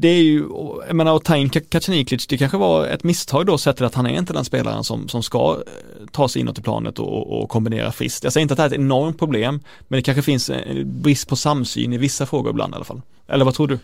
[0.00, 0.48] Det är ju,
[0.86, 3.94] jag menar att ta in Kacaniklic, det kanske var ett misstag då sett till att
[3.94, 7.42] han är inte den spelaren som, som ska eh, ta sig inåt i planet och,
[7.42, 8.24] och kombinera friskt.
[8.24, 11.02] Jag säger inte att det här är ett enormt problem, men det kanske finns en
[11.02, 13.02] brist på samsyn i vissa frågor ibland i alla fall.
[13.28, 13.78] Eller vad tror du?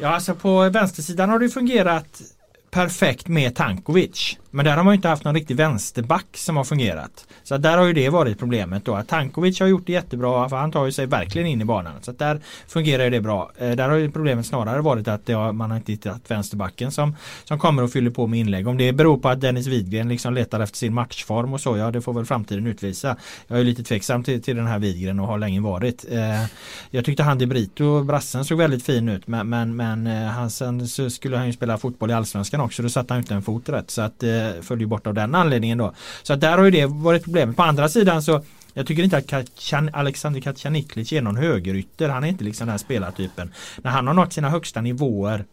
[0.00, 2.22] Ja, alltså på vänstersidan har det fungerat
[2.70, 4.38] perfekt med Tankovic.
[4.56, 7.26] Men där har man inte haft någon riktig vänsterback som har fungerat.
[7.42, 8.94] Så där har ju det varit problemet då.
[8.94, 11.92] Att Tankovic har gjort det jättebra för han tar ju sig verkligen in i banan.
[12.02, 13.50] Så där fungerar det bra.
[13.58, 17.16] Eh, där har ju problemet snarare varit att har, man har inte hittat vänsterbacken som,
[17.44, 18.68] som kommer och fyller på med inlägg.
[18.68, 21.90] Om det beror på att Dennis Widgren liksom letar efter sin matchform och så, ja
[21.90, 23.16] det får väl framtiden utvisa.
[23.46, 26.04] Jag är lite tveksam till, till den här Widgren och har länge varit.
[26.10, 26.44] Eh,
[26.90, 30.50] jag tyckte han de Brito, brassen såg väldigt fin ut men, men, men eh, han,
[30.50, 32.82] sen så skulle han ju spela fotboll i Allsvenskan också.
[32.82, 33.90] Då satte han inte en fot rätt.
[33.90, 35.94] Så att eh, föll bort av den anledningen då.
[36.22, 37.56] Så att där har ju det varit problemet.
[37.56, 38.42] På andra sidan så
[38.74, 42.08] jag tycker inte att Alexander Kacaniklic är någon högerytter.
[42.08, 43.52] Han är inte liksom den här spelartypen.
[43.82, 45.44] När han har nått sina högsta nivåer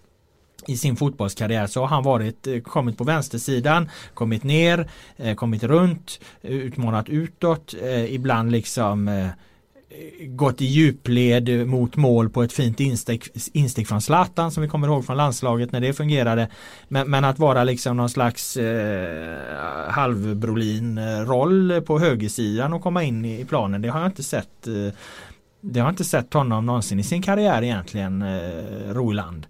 [0.67, 5.63] i sin fotbollskarriär så har han varit, eh, kommit på vänstersidan, kommit ner, eh, kommit
[5.63, 9.29] runt, utmanat utåt, eh, ibland liksom
[10.27, 14.87] gått i djupled mot mål på ett fint instick, instick från Zlatan som vi kommer
[14.87, 16.47] ihåg från landslaget när det fungerade.
[16.87, 19.37] Men, men att vara liksom någon slags eh,
[19.89, 24.93] halvbrolin-roll på högersidan och komma in i, planen det har jag inte sett eh,
[25.61, 29.47] det har jag inte sett honom någonsin i sin karriär egentligen, eh, Roland.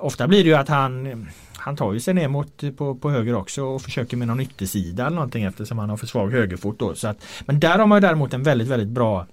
[0.00, 1.26] Ofta blir det ju att han
[1.62, 5.06] han tar ju sig ner mot på, på höger också och försöker med någon yttersida
[5.06, 6.94] eller någonting eftersom han har för svag högerfot då.
[6.94, 9.26] Så att, men där har man ju däremot en väldigt väldigt bra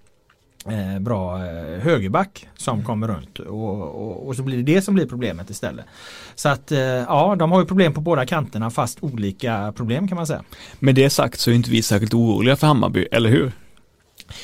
[0.65, 2.85] eh, bra eh, högerback som mm.
[2.85, 5.85] kommer runt och, och, och, så blir det det som blir problemet istället.
[6.35, 10.15] Så att eh, ja, de har ju problem på båda kanterna fast olika problem kan
[10.15, 10.43] man säga.
[10.79, 13.51] Med det sagt så är inte vi särskilt oroliga för Hammarby, eller hur?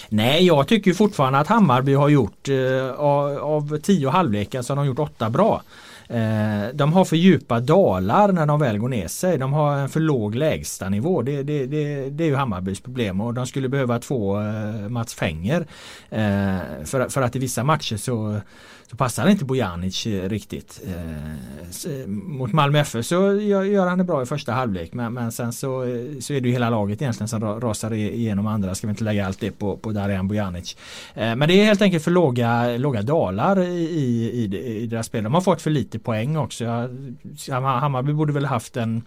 [0.10, 4.76] Nej, jag tycker fortfarande att Hammarby har gjort eh, av, av tio halvlekar så har
[4.76, 5.62] de gjort åtta bra.
[6.10, 9.38] Eh, de har för djupa dalar när de väl går ner sig.
[9.38, 11.22] De har en för låg lägstanivå.
[11.22, 15.14] Det, det, det, det är ju Hammarbys problem och de skulle behöva två eh, Mats
[15.14, 15.68] Fänger.
[16.10, 18.42] Eh, för, för att i vissa matcher så
[18.90, 20.82] så passar inte Bojanic eh, riktigt.
[20.88, 25.54] Eh, mot Malmö FF så gör, han det bra i första halvlek men, men sen
[25.54, 28.76] så, eh, så är det ju hela laget egentligen som rasar igenom andra.
[28.76, 30.78] Ska vi inte lägga allt det på, på Darijan Bojanic.
[31.14, 35.06] Eh, men det är helt enkelt för låga, låga dalar i, i, i, i deras
[35.06, 35.24] spel.
[35.24, 36.66] De har fått för lite poäng också.
[37.50, 39.04] Hammarby borde väl haft en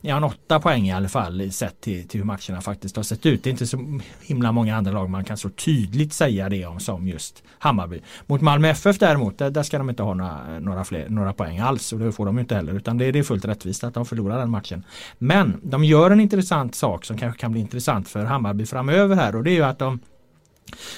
[0.00, 3.26] ja, en åtta poäng i alla fall sett till, till hur matcherna faktiskt har sett
[3.26, 3.44] ut.
[3.44, 6.80] Det är inte så himla många andra lag man kan så tydligt säga det om
[6.80, 8.00] som just Hammarby.
[8.26, 11.58] Mot Malmö FF däremot, där, där ska de inte ha några, några, fler, några poäng
[11.58, 14.06] alls och det får de inte heller utan det, det är fullt rättvist att de
[14.06, 14.84] förlorar den matchen.
[15.18, 19.36] Men de gör en intressant sak som kanske kan bli intressant för Hammarby framöver här
[19.36, 20.00] och det är ju att de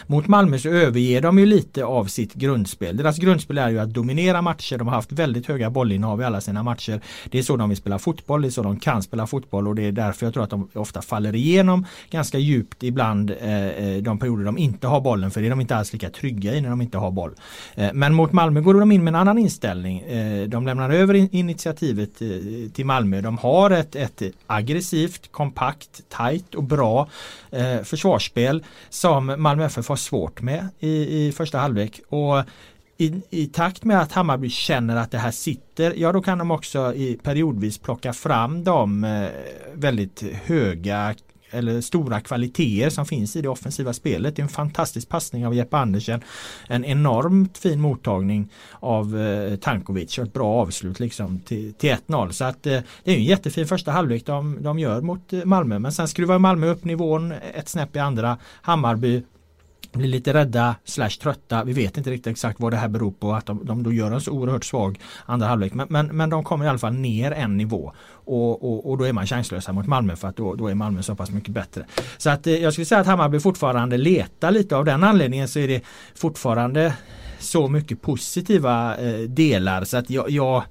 [0.06, 2.96] mot Malmö så överger de ju lite av sitt grundspel.
[2.96, 4.78] Deras grundspel är ju att dominera matcher.
[4.78, 7.00] De har haft väldigt höga bollinnehav i alla sina matcher.
[7.30, 9.74] Det är så de vill spela fotboll, det är så de kan spela fotboll och
[9.74, 14.02] det är därför jag tror att de ofta faller igenom ganska djupt ibland eh, eh
[14.02, 16.60] de perioder de inte har bollen för det är de inte alls lika trygga i
[16.60, 17.34] när de inte har boll.
[17.74, 19.98] Eh, men mot Malmö går de in med en annan inställning.
[20.00, 22.28] Eh, de lämnar över in initiativet eh,
[22.72, 23.20] till Malmö.
[23.20, 27.08] De har ett, ett aggressivt, kompakt, tajt och bra
[27.50, 32.00] eh, försvarsspel som Malmö FF har svårt med i, i första halvlek.
[32.08, 32.42] Och
[32.96, 36.50] i, i, takt med att Hammarby känner att det här sitter, ja då kan de
[36.50, 39.28] också i periodvis plocka fram de eh,
[39.74, 41.14] väldigt höga
[41.50, 44.36] eller stora kvaliteter som finns i det offensiva spelet.
[44.36, 46.20] Det är en fantastisk passning av Jeppe Andersen.
[46.68, 48.48] En enormt fin mottagning
[48.80, 52.30] av eh, Tankovic och ett bra avslut liksom till, till 1-0.
[52.30, 55.78] Så att eh, det är en jättefin första halvlek de, de gör mot eh, Malmö.
[55.78, 58.38] Men sen skruvar Malmö upp nivån ett snäpp i andra.
[58.62, 59.22] Hammarby
[59.92, 61.64] blir lite rädda slash trötta.
[61.64, 64.10] Vi vet inte riktigt exakt vad det här beror på att de, de då gör
[64.12, 65.74] en så oerhört svag andra halvlek.
[65.74, 69.04] Men, men, men de kommer i alla fall ner en nivå och, och, och då
[69.04, 71.84] är man chanslösa mot Malmö för att då, då är Malmö så pass mycket bättre.
[72.18, 75.58] Så att eh, jag skulle säga att Hammarby fortfarande letar lite av den anledningen så
[75.58, 75.82] är det
[76.14, 76.94] fortfarande
[77.38, 80.64] så mycket positiva eh, delar så att jag, jag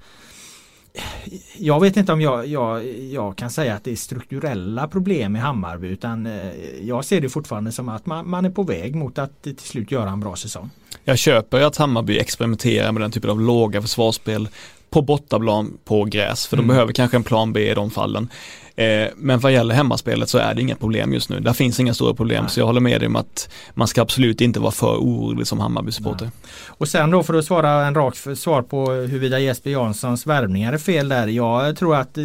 [1.57, 5.39] jag vet inte om jag, jag, jag, kan säga att det är strukturella problem i
[5.39, 9.17] Hammarby utan eh, jag ser det fortfarande som att man, man, är på väg mot
[9.17, 10.69] att till slut göra en bra säsong.
[11.03, 14.49] Jag köper att Hammarby experimenterar med den typen av låga försvarsspel
[14.89, 16.73] på bortaplan på gräs för de mm.
[16.75, 18.29] behöver kanske en plan B i de fallen.
[18.79, 21.39] Eh, men vad gäller hemmaspelet så är det inga problem just nu.
[21.39, 22.51] Där finns inga stora problem Nej.
[22.51, 25.59] så jag håller med dig om att man ska absolut inte vara för orolig som
[25.59, 26.31] Hammarby-supporter.
[26.67, 30.77] Och sen då för att svara en rak svar på huruvida Jesper Janssons värvningar är
[30.77, 31.27] fel där.
[31.27, 32.23] Jag tror att eh,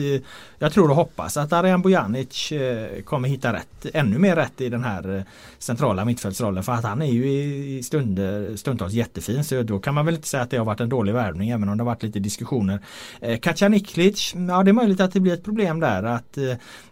[0.64, 4.68] jag tror och hoppas att Arijan Bojanic eh, kommer hitta rätt, ännu mer rätt i
[4.68, 5.22] den här eh,
[5.58, 10.06] centrala mittfältsrollen för att han är ju i stunder, stundtals jättefin så då kan man
[10.06, 12.02] väl inte säga att det har varit en dålig värvning även om det har varit
[12.02, 12.80] lite diskussioner.
[13.20, 16.38] Eh, Kacaniklic, ja det är möjligt att det blir ett problem där att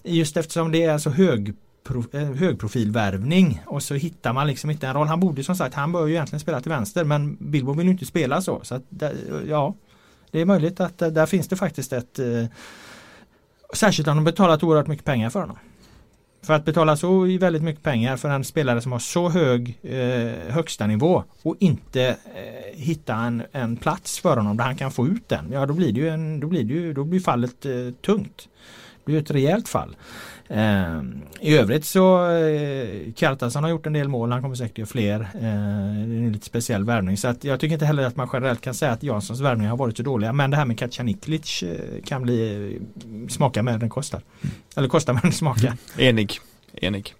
[0.03, 1.55] just eftersom det är så hög
[2.12, 5.07] högprofilvärvning och så hittar man liksom inte en roll.
[5.07, 7.93] Han borde som sagt, han bör ju egentligen spela till vänster men Bilbo vill ju
[7.93, 8.61] inte spela så.
[8.62, 8.83] så att,
[9.49, 9.75] ja,
[10.31, 12.45] Det är möjligt att där finns det faktiskt ett eh,
[13.73, 15.59] Särskilt om de betalat oerhört mycket pengar för honom.
[16.43, 20.53] För att betala så väldigt mycket pengar för en spelare som har så hög eh,
[20.53, 25.07] högsta nivå och inte eh, hitta en, en plats för honom där han kan få
[25.07, 25.53] ut den.
[25.53, 27.73] Ja då blir det ju, en, då blir det ju då blir fallet eh,
[28.07, 28.49] tungt.
[29.05, 29.97] Det blir ett rejält fall.
[30.53, 31.03] Eh,
[31.40, 35.20] I övrigt så eh, Kartansson har gjort en del mål, han kommer säkert göra fler.
[35.20, 38.28] Eh, det är en lite speciell värvning så att jag tycker inte heller att man
[38.32, 40.32] generellt kan säga att Janssons värvningar har varit så dåliga.
[40.32, 44.22] Men det här med Kacaniklic eh, kan bli eh, smaka med den kostar.
[44.42, 44.55] Mm.
[44.76, 45.66] Eller kostar men smaka.
[45.66, 46.09] Mm.
[46.09, 46.40] Enig.
[46.74, 47.14] Enig.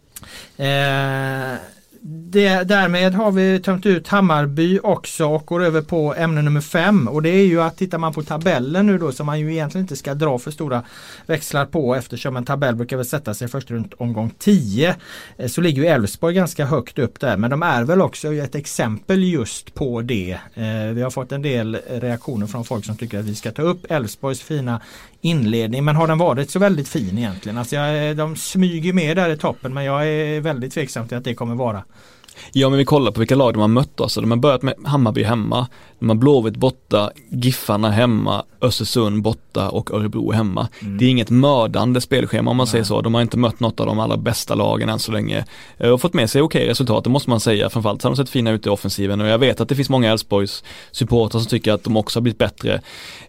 [0.57, 1.57] Eh,
[2.05, 7.09] det, därmed har vi tömt ut Hammarby också och går över på ämne nummer fem
[7.09, 9.85] och det är ju att tittar man på tabellen nu då som man ju egentligen
[9.85, 10.83] inte ska dra för stora
[11.27, 14.95] växlar på eftersom en tabell brukar väl sätta sig först runt omgång 10
[15.37, 18.55] eh, så ligger ju Elfsborg ganska högt upp där men de är väl också ett
[18.55, 20.39] exempel just på det.
[20.55, 23.63] Eh, vi har fått en del reaktioner från folk som tycker att vi ska ta
[23.63, 24.81] upp Elfsborgs fina
[25.23, 27.59] inledning men har den varit så väldigt fin egentligen?
[27.59, 31.25] Alltså jag, de smyger med där i toppen men jag är väldigt tveksam till att
[31.25, 31.85] det kommer vara.
[32.53, 34.21] Ja men vi kollar på vilka lag de har mött alltså.
[34.21, 35.67] De har börjat med Hammarby hemma,
[36.09, 40.69] har Blåvitt borta, Giffarna hemma, Östersund borta och Örebro hemma.
[40.81, 40.99] Mm.
[40.99, 42.71] Det är inget mördande spelschema om man Nej.
[42.71, 43.01] säger så.
[43.01, 45.45] De har inte mött något av de allra bästa lagen än så länge
[45.79, 47.71] eh, och fått med sig okej resultat, det måste man säga.
[47.71, 50.11] Framförallt har de sett fina ut i offensiven och jag vet att det finns många
[50.11, 52.81] Elfsborgs supportrar som tycker att de också har blivit bättre.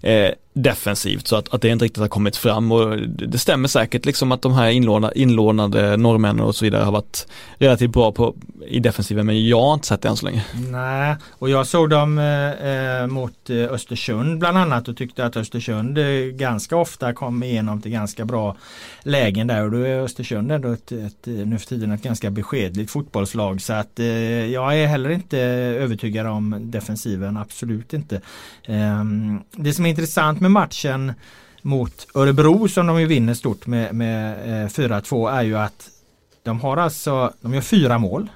[0.02, 4.06] Eh, defensivt så att, att det inte riktigt har kommit fram och det stämmer säkert
[4.06, 8.36] liksom att de här inlånade, inlånade norrmännen och så vidare har varit relativt bra på,
[8.68, 10.46] i defensiven men jag har inte sett det än så länge.
[10.72, 15.38] Nej, och jag såg dem eh, eh mot eh, Östersund bland annat och tyckte att
[15.38, 18.58] Östersund eh, ganska ofta kom igenom till ganska bra
[19.04, 22.30] lägen där och då är Östersund ändå ett, ett, eh, nu för tiden ett ganska
[22.30, 24.06] beskedligt fotbollslag så att eh,
[24.46, 28.22] jag är heller inte övertygad om defensiven, absolut inte.
[28.64, 29.04] Eh,
[29.52, 31.14] det som är intressant med matchen
[31.62, 35.90] mot Örebro som de ju vinner stort med, med eh, 4-2 är ju att
[36.44, 38.30] de har alltså, de gör fyra mål.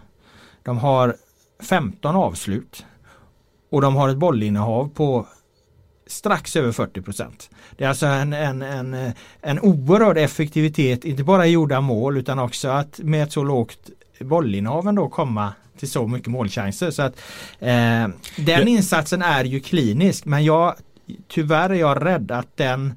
[0.64, 1.16] De har
[1.60, 2.86] 15 avslut.
[3.70, 5.28] Och de har ett bollinnehav på
[6.08, 7.50] strax över 40 procent.
[7.78, 9.12] Det är alltså en, en, en,
[9.42, 13.90] en oerhörd effektivitet, inte bara i gjorda mål utan också att med ett så lågt
[14.20, 16.92] bollinnehav ändå komma till så mycket målchanser.
[16.92, 17.20] Så att,
[17.60, 18.08] eh,
[18.38, 20.76] den insatsen är ju klinisk men jag
[21.28, 22.94] tyvärr är jag rädd att den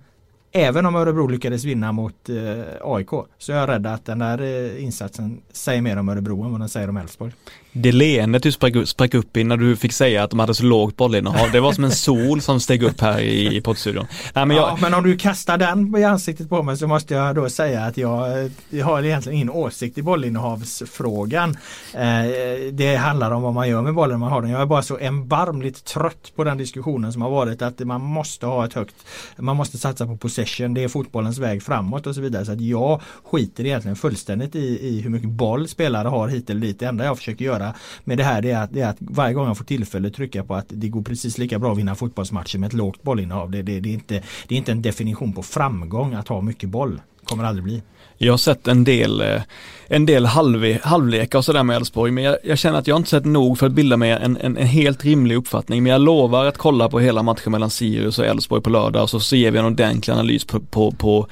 [0.53, 4.43] Även om Örebro lyckades vinna mot eh, AIK så är jag rädd att den där
[4.43, 7.33] eh, insatsen säger mer om Örebro än vad den säger om Elfsborg.
[7.73, 10.65] Det leendet du sprack, sprack upp i när du fick säga att de hade så
[10.65, 14.07] lågt bollinnehav, det var som en sol som steg upp här i, i poddstudion.
[14.35, 14.69] Nej, men, jag...
[14.69, 17.85] ja, men om du kastar den i ansiktet på mig så måste jag då säga
[17.85, 21.51] att jag, jag har egentligen ingen åsikt i bollinnehavsfrågan.
[21.95, 22.31] Eh,
[22.73, 24.51] det handlar om vad man gör med bollen när man har den.
[24.51, 28.47] Jag är bara så erbarmligt trött på den diskussionen som har varit att man måste
[28.47, 28.95] ha ett högt,
[29.37, 32.45] man måste satsa på possession, det är fotbollens väg framåt och så vidare.
[32.45, 36.61] Så att jag skiter egentligen fullständigt i, i hur mycket boll spelare har hit eller
[36.61, 36.79] dit.
[36.79, 38.97] Det enda jag försöker göra göra med det här det är, att, det är att
[39.01, 41.95] varje gång jag får tillfälle trycka på att det går precis lika bra att vinna
[41.95, 43.51] fotbollsmatcher med ett lågt bollinnehav.
[43.51, 46.69] Det, det, det, är inte, det är inte en definition på framgång att ha mycket
[46.69, 47.01] boll.
[47.25, 47.83] Kommer aldrig bli.
[48.19, 49.43] Jag har sett en del, eh,
[49.87, 53.11] en del halv, halvlekar och sådär med Elfsborg men jag, jag, känner att jag inte
[53.11, 55.83] sett nog för att bilda mig en, en, en, helt rimlig uppfattning.
[55.83, 59.11] Men jag lovar att kolla på hela matchen mellan Sirius och Elfsborg på lördag och
[59.11, 61.27] så ser vi en ordentlig analys på, på, på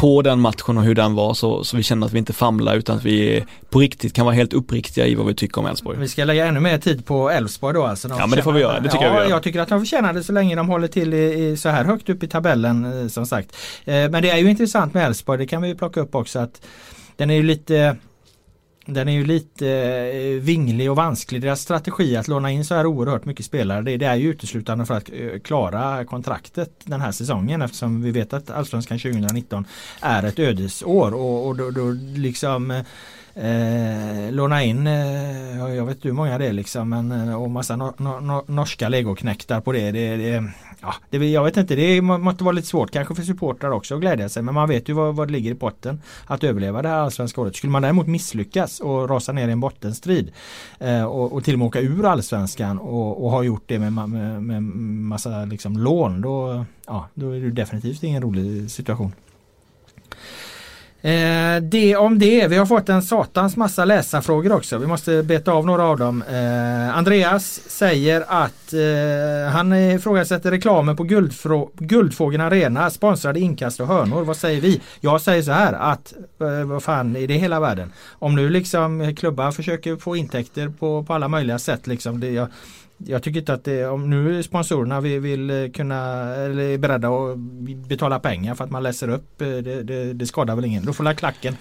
[0.00, 2.76] på den matchen och hur den var så, så vi känner att vi inte famlar
[2.76, 5.98] utan att vi på riktigt kan vara helt uppriktiga i vad vi tycker om Elfsborg.
[5.98, 8.08] Vi ska lägga ännu mer tid på Elfsborg då alltså.
[8.08, 9.30] Ja men det får vi göra, det tycker ja, jag vi gör.
[9.30, 11.84] Jag tycker att de förtjänar det så länge de håller till i, i så här
[11.84, 13.56] högt upp i tabellen eh, som sagt.
[13.84, 16.66] Eh, men det är ju intressant med Elfsborg, det kan vi plocka upp också att
[17.16, 17.96] den är ju lite
[18.90, 21.42] den är ju lite eh, vinglig och vansklig.
[21.42, 24.86] Deras strategi att låna in så här oerhört mycket spelare det, det är ju uteslutande
[24.86, 29.64] för att eh, klara kontraktet den här säsongen eftersom vi vet att Allsvenskan 2019
[30.00, 32.82] är ett ödesår och, och då, då liksom eh,
[33.34, 37.50] eh, låna in, eh, jag vet inte hur många det är liksom, men, eh, och
[37.50, 39.90] massa no, no, norska legoknäktar på det.
[39.90, 40.50] det, det
[40.82, 44.00] ja, det, jag vet inte, det måste vara lite svårt kanske för supportrar också att
[44.00, 46.88] glädja sig men man vet ju vad, vad det ligger i potten att överleva det
[46.88, 47.56] här allsvenska året.
[47.56, 50.32] Skulle man däremot misslyckas och rasa ner i en bottenstrid
[50.78, 53.92] eh, och, och till och med åka ur allsvenskan och, och ha gjort det med,
[54.08, 59.12] med, med massa liksom lån då, ja, då är det definitivt ingen rolig situation.
[61.02, 62.48] Eh, det om det.
[62.48, 64.78] Vi har fått en satans massa läsarfrågor också.
[64.78, 66.22] Vi måste beta av några av dem.
[66.22, 71.04] Eh, Andreas säger att eh, han ifrågasätter reklamen på
[71.78, 74.24] Guldfågeln Arena, sponsrade inkast och hörnor.
[74.24, 74.80] Vad säger vi?
[75.00, 77.92] Jag säger så här att eh, vad fan är det hela världen?
[78.08, 82.20] Om nu liksom eh, klubbar försöker få intäkter på, på alla möjliga sätt liksom.
[82.20, 82.48] Det, jag,
[83.06, 87.38] jag tycker inte att det, om nu sponsorerna vill, vill kunna eller är beredda att
[87.88, 90.84] betala pengar för att man läser upp, eh, det, det, det skadar väl ingen.
[90.84, 91.56] Då får väl klacken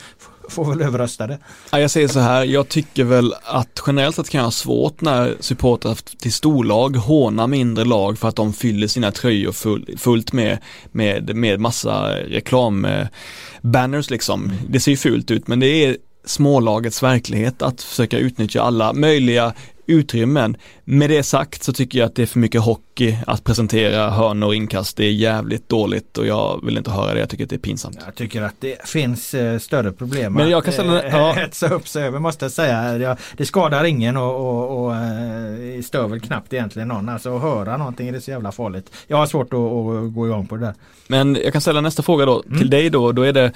[0.49, 1.39] får väl överrösta det.
[1.71, 5.01] Ja, jag säger så här, jag tycker väl att generellt sett kan jag ha svårt
[5.01, 10.33] när supportrar till storlag hånar mindre lag för att de fyller sina tröjor full, fullt
[10.33, 10.57] med,
[10.91, 14.51] med, med massa reklambanners eh, liksom.
[14.69, 19.53] Det ser ju fult ut men det är smålagets verklighet att försöka utnyttja alla möjliga
[19.89, 20.57] utrymmen.
[20.83, 24.47] Med det sagt så tycker jag att det är för mycket hockey att presentera hörnor
[24.47, 24.97] och inkast.
[24.97, 27.19] Det är jävligt dåligt och jag vill inte höra det.
[27.19, 27.97] Jag tycker att det är pinsamt.
[28.05, 31.31] Jag tycker att det finns eh, större problem Men jag kan ställa, att ja.
[31.37, 33.17] hetsa upp sig över måste jag säga.
[33.37, 37.09] det skadar ingen och, och, och eh, stör väl knappt egentligen någon.
[37.09, 38.91] Alltså att höra någonting är det så jävla farligt.
[39.07, 40.73] Jag har svårt att, att gå igång på det där.
[41.07, 42.57] Men jag kan ställa nästa fråga då mm.
[42.57, 43.11] till dig då.
[43.11, 43.51] Då är det Eh,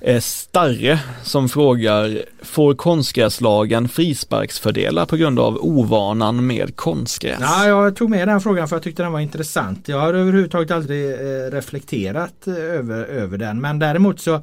[0.00, 7.38] Eh, Starre som frågar, får konstgräslagen frisparksfördelar på grund av ovanan med konstgräs?
[7.40, 9.88] Ja, jag tog med den frågan för jag tyckte den var intressant.
[9.88, 14.40] Jag har överhuvudtaget aldrig eh, reflekterat eh, över, över den men däremot så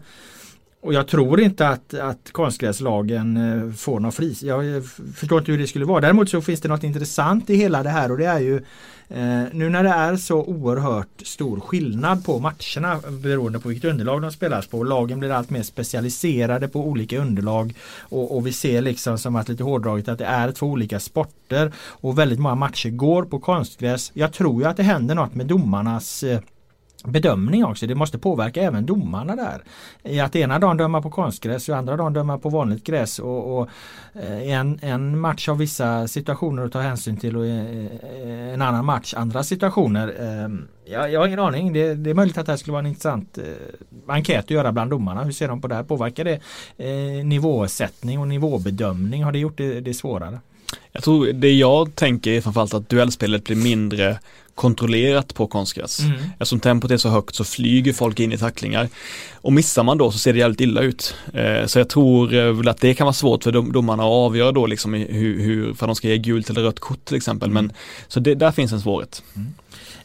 [0.82, 4.44] och jag tror inte att, att konstgräslagen får någon fris.
[4.44, 4.64] Jag
[5.16, 6.02] förstår inte hur det skulle vara.
[6.02, 8.62] Däremot så finns det något intressant i hela det här och det är ju
[9.14, 14.22] eh, nu när det är så oerhört stor skillnad på matcherna beroende på vilket underlag
[14.22, 14.84] de spelas på.
[14.84, 19.50] Lagen blir allt mer specialiserade på olika underlag och, och vi ser liksom som att
[19.50, 24.12] lite hårdraget att det är två olika sporter och väldigt många matcher går på konstgräs.
[24.14, 26.40] Jag tror ju att det händer något med domarnas eh,
[27.04, 27.88] bedömning också.
[27.88, 29.64] Det måste påverka även domarna där.
[30.04, 33.20] I att ena dagen döma på konstgräs och andra dagen döma på vanligt gräs.
[33.20, 33.70] Och, och
[34.14, 38.86] eh, en, en match har vissa situationer att ta hänsyn till och eh, en annan
[38.86, 40.16] match andra situationer.
[40.20, 41.74] Ehm, jag, jag har ingen aning.
[41.74, 43.44] Det, det, är möjligt att det här skulle vara en intressant eh,
[44.08, 45.24] enkät att göra bland domarna.
[45.24, 45.84] Hur ser de på det här?
[45.84, 46.40] Påverkar det
[47.24, 49.24] nivåsättning och nivåbedömning?
[49.24, 50.40] Har det gjort det, det svårare?
[50.92, 54.20] Jag tror det jag tänker är framförallt att duellspelet blir mindre
[54.56, 56.00] kontrollerat på konstgräs.
[56.00, 56.22] Mm.
[56.32, 58.90] Eftersom tempot är så högt så flyger folk in i tacklingar.
[59.34, 61.16] Och missar man då så ser det jävligt illa ut.
[61.34, 64.10] Eh, så jag tror eh, väl att det kan vara svårt för dom, domarna att
[64.10, 67.50] avgöra då liksom hur, hur för de ska ge gult eller rött kort till exempel.
[67.50, 67.72] Men,
[68.08, 69.24] så det, där finns en svårighet.
[69.36, 69.54] Mm.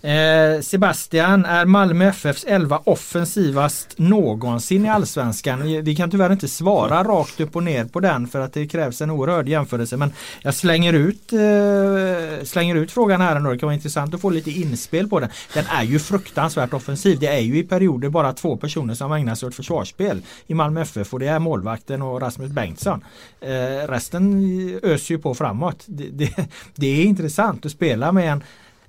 [0.03, 5.85] Eh, Sebastian, är Malmö FFs 11 offensivast någonsin i Allsvenskan?
[5.85, 9.01] Vi kan tyvärr inte svara rakt upp och ner på den för att det krävs
[9.01, 9.97] en oerhörd jämförelse.
[9.97, 10.13] Men
[10.43, 13.51] jag slänger ut, eh, slänger ut frågan här ändå.
[13.51, 15.31] Det kan vara intressant att få lite inspel på den.
[15.55, 17.19] Den är ju fruktansvärt offensiv.
[17.19, 20.81] Det är ju i perioder bara två personer som ägnar sig åt försvarsspel i Malmö
[20.81, 23.05] FF och det är målvakten och Rasmus Bengtsson.
[23.41, 25.85] Eh, resten öser ju på framåt.
[25.87, 28.43] Det, det, det är intressant att spela med en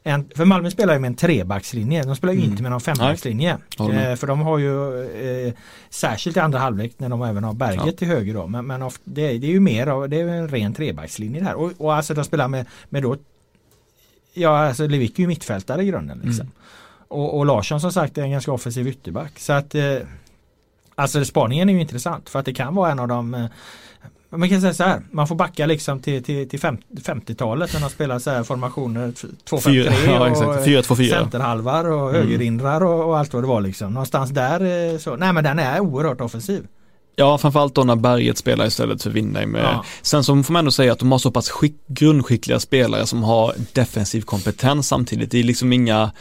[0.03, 2.03] en, för Malmö spelar ju med en trebackslinje.
[2.03, 2.51] De spelar ju mm.
[2.51, 3.57] inte med någon fembackslinje.
[3.79, 5.03] Eh, för de har ju
[5.47, 5.53] eh,
[5.89, 7.91] särskilt i andra halvlek när de även har berget ja.
[7.91, 8.47] till höger då.
[8.47, 11.55] Men, men of, det, det, är ju mer av, det är en ren trebackslinje här.
[11.55, 13.17] Och, och alltså de spelar med, med då
[14.33, 16.21] Ja alltså Lewicki är ju mittfältare i grunden.
[16.23, 16.45] Liksom.
[16.45, 16.53] Mm.
[17.07, 19.39] Och, och, Larsson som sagt är en ganska offensiv ytterback.
[19.39, 19.97] Så att eh,
[20.99, 23.45] Alltså spaningen är ju intressant för att det kan vara en av de eh,
[24.37, 27.89] man kan säga så här, man får backa liksom till, till, till 50-talet när man
[27.89, 29.11] spelar så här formationer
[29.49, 32.21] 2-5-3 och centerhalvar och mm.
[32.21, 33.93] högerindrar och, och, allt vad det var liksom.
[33.93, 36.67] Någonstans där så, nej men den är oerhört offensiv.
[37.15, 39.55] Ja, framförallt då när berget spelar istället för Windheim.
[39.55, 39.85] Ja.
[40.01, 43.23] Sen så får man ändå säga att de har så pass skick, grundskickliga spelare som
[43.23, 45.31] har defensiv kompetens samtidigt.
[45.31, 46.11] Det är liksom inga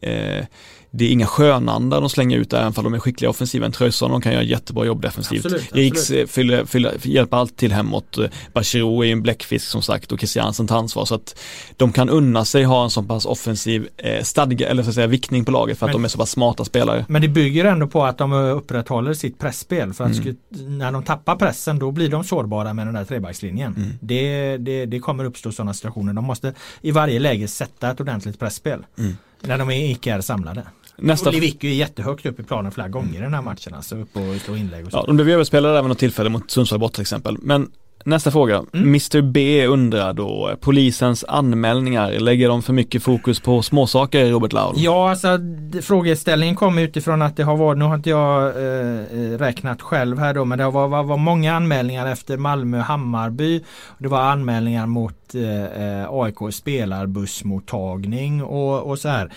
[0.00, 0.44] eh,
[0.90, 3.66] det är inga skönandar de slänger ut där, även om de är skickliga offensiva.
[3.66, 5.44] En Tröjsson, de kan göra jättebra jobb defensivt.
[5.44, 8.18] Absolut, Riks eh, fyller, fyller, hjälper alltid till hemåt.
[8.52, 11.04] Bachirou är en bläckfisk som sagt och Christiansen tar ansvar.
[11.04, 11.40] Så att
[11.76, 15.06] de kan unna sig ha en så pass offensiv eh, stadga, eller så att säga
[15.06, 17.04] viktning på laget för att men, de är så pass smarta spelare.
[17.08, 20.36] Men det bygger ändå på att de upprätthåller sitt pressspel För att mm.
[20.78, 23.74] när de tappar pressen då blir de sårbara med den där trebackslinjen.
[23.76, 23.90] Mm.
[24.00, 26.12] Det, det, det kommer uppstå sådana situationer.
[26.12, 29.16] De måste i varje läge sätta ett ordentligt pressspel Mm.
[29.40, 30.62] När de icke är samlade.
[30.96, 31.28] Nästa...
[31.28, 33.74] Och Lewicki är jättehögt upp i planen flera gånger i den här matchen.
[33.74, 34.96] Alltså upp och slå inlägg och så.
[34.98, 37.36] Ja, de blev överspelade även något tillfälle mot Sundsvall bort till exempel.
[37.40, 37.70] Men
[38.04, 38.56] nästa fråga.
[38.56, 38.88] Mm.
[38.88, 44.74] Mr B undrar då, polisens anmälningar, lägger de för mycket fokus på småsaker Robert Laul?
[44.76, 45.38] Ja, alltså
[45.82, 50.18] frågeställningen kommer utifrån att det har varit, nu har inte jag eh, eh räknat själv
[50.18, 53.64] här då, men det har varit, var, var många anmälningar efter Malmö-Hammarby.
[53.98, 59.32] Det var anmälningar mot eh, eh AIK spelarbussmottagning och, och så här.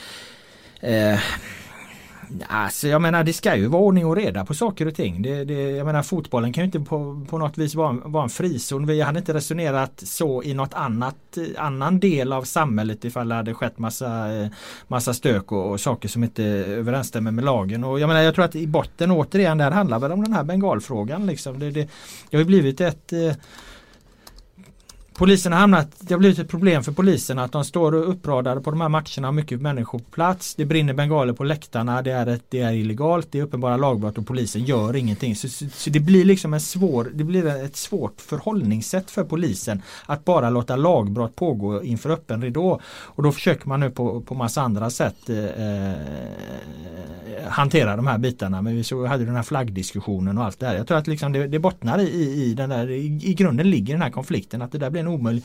[0.82, 1.20] Eh,
[2.48, 5.22] Alltså jag menar det ska ju vara ordning och reda på saker och ting.
[5.22, 8.30] Det, det, jag menar fotbollen kan ju inte på, på något vis vara, vara en
[8.30, 8.86] frizon.
[8.86, 13.36] Vi hade inte resonerat så i något annat eh, annan del av samhället ifall det
[13.36, 14.48] hade skett massa, eh,
[14.88, 17.84] massa stök och, och saker som inte överensstämmer med lagen.
[17.84, 20.34] Och jag menar jag tror att i botten återigen det här handlar väl om den
[20.34, 21.26] här bengalfrågan.
[21.26, 21.60] Liksom.
[21.60, 21.90] Det, det,
[22.30, 23.34] det har blivit ett eh,
[25.14, 28.72] Polisen har hamnat, det har blivit ett problem för polisen att de står uppradade på
[28.72, 30.55] de här matcherna, mycket människor på plats.
[30.55, 34.18] Det brinner bengaler på läktarna, det är, ett, det är illegalt, det är uppenbara lagbrott
[34.18, 35.36] och polisen gör ingenting.
[35.36, 39.82] Så, så, så, det blir liksom en svår, det blir ett svårt förhållningssätt för polisen
[40.05, 42.80] att bara låta lagbrott pågå inför öppen ridå.
[42.86, 45.95] Och då försöker man nu på, på massa andra sätt eh, eh
[47.47, 48.62] hantera de här bitarna.
[48.62, 50.76] Men vi så hade den här flaggdiskussionen och allt det här.
[50.76, 53.93] Jag tror att liksom det, det bottnar i, i den där, i, i grunden ligger
[53.93, 55.43] den här konflikten att det där blir en omöjlig,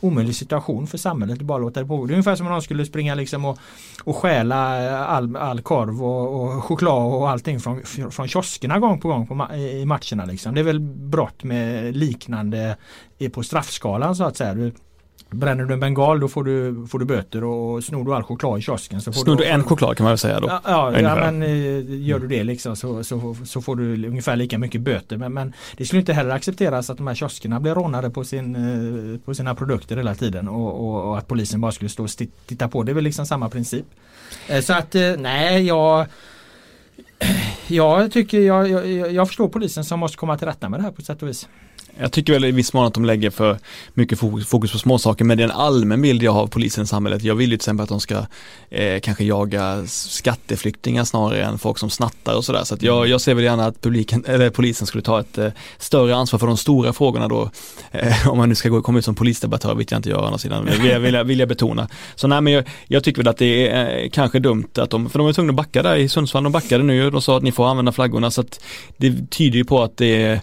[0.00, 2.06] omöjlig situation för samhället att bara låta det pågå.
[2.06, 3.58] Det är ungefär som om någon skulle springa liksom och,
[4.04, 4.56] och stjäla
[5.06, 9.54] all, all korv och, och choklad och allting från, från kioskerna gång på gång på,
[9.54, 10.24] i matcherna.
[10.24, 10.54] Liksom.
[10.54, 12.76] Det är väl brott med liknande
[13.18, 14.70] eh, på straffskalan så att säga.
[15.30, 18.58] Bränner du en bengal då får du, får du böter och snor du all choklad
[18.58, 20.48] i kiosken så får Snor du, en choklad kan man väl säga då?
[20.48, 24.36] Ja, ja, ja men eh, gör du det liksom så, så, så, får du ungefär
[24.36, 25.16] lika mycket böter.
[25.16, 28.56] Men, men det skulle inte heller accepteras att de här kioskerna blir rånade på, sin,
[28.56, 32.10] eh, på sina produkter hela tiden och, och, och att polisen bara skulle stå och
[32.46, 32.82] titta på.
[32.82, 33.86] Det är väl liksom samma princip.
[34.48, 36.06] Eh, så att nej, jag
[37.66, 40.90] jag tycker jag, jag, jag förstår polisen som måste komma till rätta med det här
[40.90, 41.48] på sätt och vis.
[41.98, 43.58] Jag tycker väl i viss mån att de lägger för
[43.94, 46.86] mycket fokus, på småsaker men det är en allmän bild jag har av polisen i
[46.86, 47.22] samhället.
[47.22, 48.26] Jag vill ju till exempel att de ska
[48.70, 52.64] eh, kanske jaga skatteflyktingar snarare än folk som snattar och sådär.
[52.64, 55.48] Så att jag, jag ser väl gärna att publiken, eller polisen skulle ta ett eh,
[55.78, 57.50] större ansvar för de stora frågorna då.
[57.90, 60.24] Eh, om man nu ska gå, komma ut som polisdebattör vet jag inte göra å
[60.24, 61.88] andra sidan, vill jag, vill jag, vill jag betona.
[62.14, 65.10] Så nej men jag, jag, tycker väl att det är eh, kanske dumt att de,
[65.10, 67.42] för de är tvungna att backa där i Sundsvall, de backade nu och sa att
[67.42, 68.60] ni får använda flaggorna så att
[68.96, 70.40] det tyder ju på att det är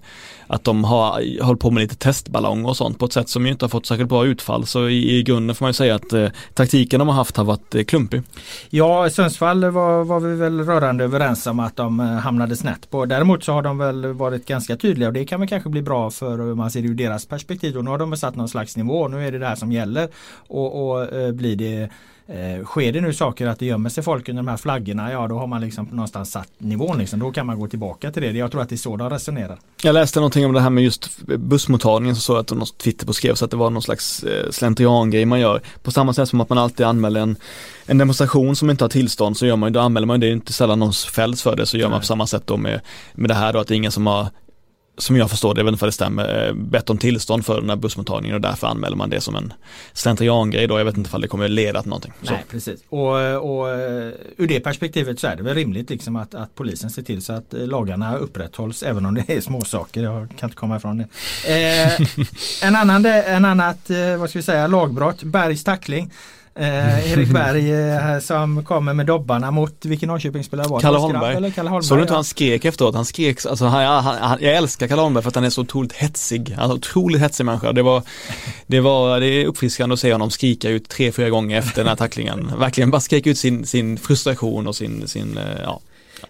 [0.48, 3.52] att de har hållit på med lite testballong och sånt på ett sätt som ju
[3.52, 4.66] inte har fått särskilt bra utfall.
[4.66, 7.44] Så i, i grunden får man ju säga att eh, taktiken de har haft har
[7.44, 8.22] varit eh, klumpig.
[8.70, 13.06] Ja, Sundsvall var, var vi väl rörande överens om att de eh, hamnade snett på.
[13.06, 16.12] Däremot så har de väl varit ganska tydliga och det kan väl kanske bli bra
[16.12, 17.78] för eh, om man ser det ur deras perspektiv.
[17.78, 19.08] Och nu har de satt någon slags nivå.
[19.08, 20.08] Nu är det det här som gäller.
[20.48, 21.90] Och, och eh, blir det
[22.28, 25.28] Eh, sker det nu saker att det gömmer sig folk under de här flaggorna, ja
[25.28, 26.98] då har man liksom någonstans satt nivån.
[26.98, 27.20] Liksom.
[27.20, 28.32] Då kan man gå tillbaka till det.
[28.32, 29.60] Jag tror att det är så de resonerar.
[29.82, 33.14] Jag läste någonting om det här med just bussmottagningen så såg att någon Twitter på
[33.14, 35.62] skrev så att det var någon slags eh, slentriangrej man gör.
[35.84, 37.36] På samma sätt som att man alltid anmäler en,
[37.86, 40.54] en demonstration som inte har tillstånd så gör man, då anmäler man det, är inte
[40.54, 41.92] sällan någon fälls för det så gör Nej.
[41.92, 42.82] man på samma sätt då med,
[43.14, 44.28] med det här då att det är ingen som har
[44.98, 47.62] som jag förstår det, jag vet inte om det stämmer, eh, bett om tillstånd för
[47.62, 49.54] den här bussmottagningen och därför anmäler man det som en
[49.94, 50.80] slentriangrej då.
[50.80, 52.14] Jag vet inte om det kommer leda till någonting.
[52.22, 52.32] Så.
[52.32, 52.80] Nej, precis.
[52.90, 56.90] Och, och eh, ur det perspektivet så är det väl rimligt liksom att, att polisen
[56.90, 60.04] ser till så att eh, lagarna upprätthålls även om det är småsaker.
[60.04, 61.08] Jag kan inte komma ifrån det.
[61.46, 62.08] Eh,
[62.68, 63.90] en annan, en annat,
[64.20, 66.12] vad ska vi säga, lagbrott, Bergs tackling.
[66.56, 70.82] Eh, Erik Berg eh, som kommer med dobbarna mot vilken Norrköpingsspelare var det?
[70.82, 71.36] Kalle Holmberg.
[71.36, 71.88] Eller Kalle Holmberg.
[71.88, 72.18] Såg du inte ja.
[72.18, 72.96] han skrek efteråt?
[72.96, 75.62] Han skrek, alltså han, han, han, jag älskar Kalle Holmberg för att han är så
[75.62, 76.56] otroligt hetsig.
[76.58, 77.72] Han är otroligt hetsig människa.
[77.72, 78.04] Det var,
[78.68, 81.88] det var, det är uppfriskande att se honom skrika ut tre, fyra gånger efter den
[81.88, 82.52] här tacklingen.
[82.60, 85.82] Verkligen bara skrika ut sin, sin frustration och sin, sin, eh, ja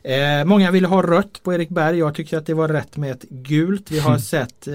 [0.04, 1.98] Eh, många ville ha rött på Erik Berg.
[1.98, 3.92] Jag tycker att det var rätt med ett gult.
[3.92, 4.20] Vi har mm.
[4.20, 4.74] sett eh,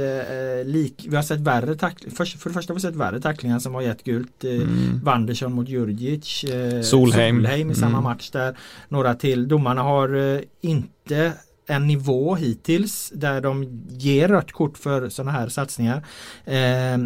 [0.65, 2.17] lik, vi har sett värre tacklingar.
[2.17, 4.45] För, för det första har vi sett värre tacklingar som har gett gult.
[4.45, 5.01] Eh, mm.
[5.05, 6.45] Wanderson mot Djurdjic.
[6.45, 7.37] Eh, Solheim.
[7.37, 8.03] Solheim i samma mm.
[8.03, 8.57] match där.
[8.89, 9.49] Några till.
[9.49, 11.33] Domarna har eh, inte
[11.67, 16.07] en nivå hittills där de ger rött kort för sådana här satsningar.
[16.45, 16.99] Eh,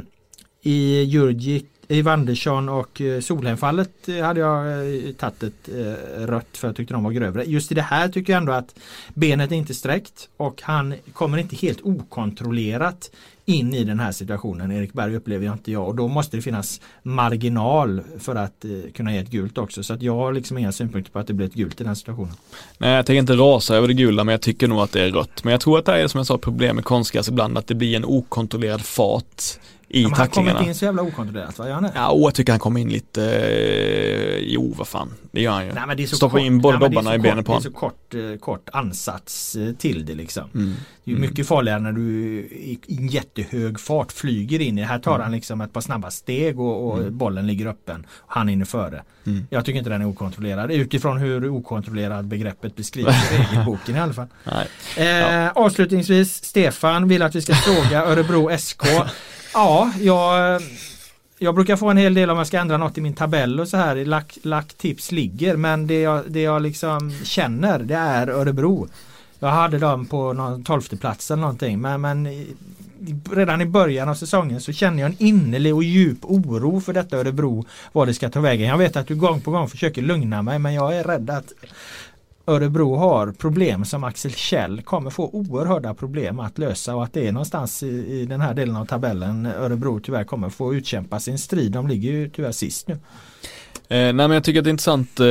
[0.63, 5.69] I Djurdjic i Andersson och Solhemfallet Solheimfallet eh, hade jag eh, tagit ett
[6.17, 7.45] rött för jag tyckte de var grövre.
[7.45, 8.75] Just i det här tycker jag ändå att
[9.15, 13.11] benet är inte sträckt och han kommer inte helt okontrollerat
[13.45, 14.73] in i den här situationen.
[14.73, 18.65] Erik Berg upplever jag inte jag och då måste det finnas marginal för att
[18.95, 19.83] kunna ge ett gult också.
[19.83, 21.97] Så att jag har liksom inga synpunkter på att det blir ett gult i den
[21.97, 22.35] situationen.
[22.79, 25.11] Nej jag tänker inte rasa över det gula men jag tycker nog att det är
[25.11, 25.45] rött.
[25.45, 27.75] Men jag tror att det är som jag sa problem med konstgräs ibland att det
[27.75, 29.43] blir en okontrollerad fart
[29.93, 30.27] i men tacklingarna.
[30.27, 31.69] Han kommer inte in så jävla okontrollerat va?
[31.69, 35.53] Gör han Ja, jag tycker han kommer in lite, eh, jo vad fan, det gör
[35.53, 35.73] han ju.
[35.73, 37.63] Nej, men det är så Stoppar kort, in båda dobbarna i benen på honom.
[37.63, 40.51] Det är så kort, eh, kort ansats eh, till det liksom.
[40.55, 40.75] Mm.
[41.05, 41.29] Det är mm.
[41.29, 44.83] mycket farligare när du i jättehög fart flyger in i.
[44.83, 45.23] Här tar mm.
[45.23, 47.19] han liksom ett par snabba steg och, och mm.
[47.19, 48.07] bollen ligger öppen.
[48.19, 49.03] Och han inne före.
[49.27, 49.47] Mm.
[49.51, 54.13] Jag tycker inte den är okontrollerad utifrån hur okontrollerad begreppet beskrivs i regelboken i alla
[54.13, 54.29] fall.
[54.97, 55.51] Eh, ja.
[55.51, 58.83] Avslutningsvis Stefan vill att vi ska fråga Örebro SK
[59.55, 60.63] Ja, jag,
[61.39, 63.69] jag brukar få en hel del om jag ska ändra något i min tabell och
[63.69, 64.05] så här.
[64.05, 68.89] Lack, lack tips ligger men det jag, det jag liksom känner det är Örebro.
[69.39, 72.47] Jag hade dem på någon tolfte plats eller någonting men, men
[73.33, 77.17] redan i början av säsongen så känner jag en innerlig och djup oro för detta
[77.17, 78.69] Örebro vad det ska ta vägen.
[78.69, 81.53] Jag vet att du gång på gång försöker lugna mig men jag är rädd att
[82.47, 87.29] Örebro har problem som Axel Kjell kommer få oerhörda problem att lösa och att det
[87.29, 91.39] är någonstans i, i den här delen av tabellen Örebro tyvärr kommer få utkämpa sin
[91.39, 91.73] strid.
[91.73, 92.99] De ligger ju tyvärr sist nu.
[93.89, 95.27] Eh, nej men jag tycker att det är intressant, eh,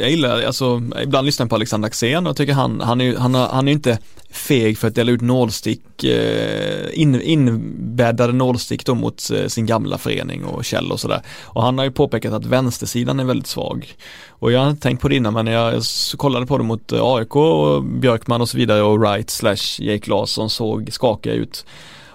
[0.00, 3.16] jag gillar, alltså ibland lyssnar jag på Alexander Axén och jag tycker han, han är,
[3.16, 3.98] han, han är inte
[4.34, 9.98] feg för att dela ut nålstick, eh, in, inbäddade nålstick då mot eh, sin gamla
[9.98, 11.22] förening och Kjell och sådär.
[11.42, 13.94] Och han har ju påpekat att vänstersidan är väldigt svag.
[14.28, 15.82] Och jag har inte tänkt på det innan men jag
[16.16, 20.10] kollade på det mot eh, AIK och Björkman och så vidare och Wright slash Jake
[20.10, 21.66] Larsson såg skakiga ut.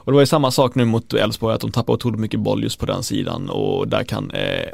[0.09, 2.63] Och det var ju samma sak nu mot Elfsborg att de tappar otroligt mycket boll
[2.63, 4.69] just på den sidan och där kan eh,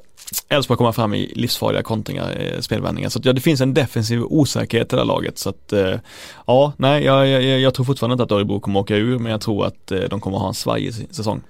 [0.49, 3.09] Elfsborg komma fram i livsfarliga kontringar, eh, spelvändningar.
[3.09, 5.37] Så att, ja, det finns en defensiv osäkerhet i det här laget.
[5.37, 5.99] Så att, eh,
[6.47, 9.41] ja, nej, jag, jag, jag, tror fortfarande inte att Örebro kommer åka ur, men jag
[9.41, 11.41] tror att eh, de kommer ha en svajig säsong.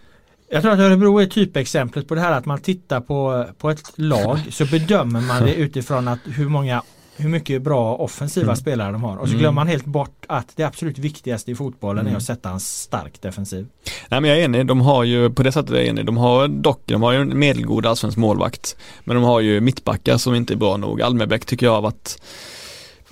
[0.50, 3.92] Jag tror att Örebro är typexemplet på det här att man tittar på, på ett
[3.96, 6.82] lag så bedömer man det utifrån att hur många
[7.18, 8.56] hur mycket bra offensiva mm.
[8.56, 9.18] spelare de har.
[9.18, 9.40] Och så mm.
[9.40, 12.14] glömmer man helt bort att det absolut viktigaste i fotbollen mm.
[12.14, 13.68] är att sätta en stark defensiv.
[14.10, 16.06] Nej men jag är enig, de har ju på det sättet är jag enig.
[16.06, 18.78] De har dock, de har ju en medelgod allsvensk målvakt.
[19.04, 21.02] Men de har ju mittbackar som inte är bra nog.
[21.02, 22.22] Almebäck tycker jag har varit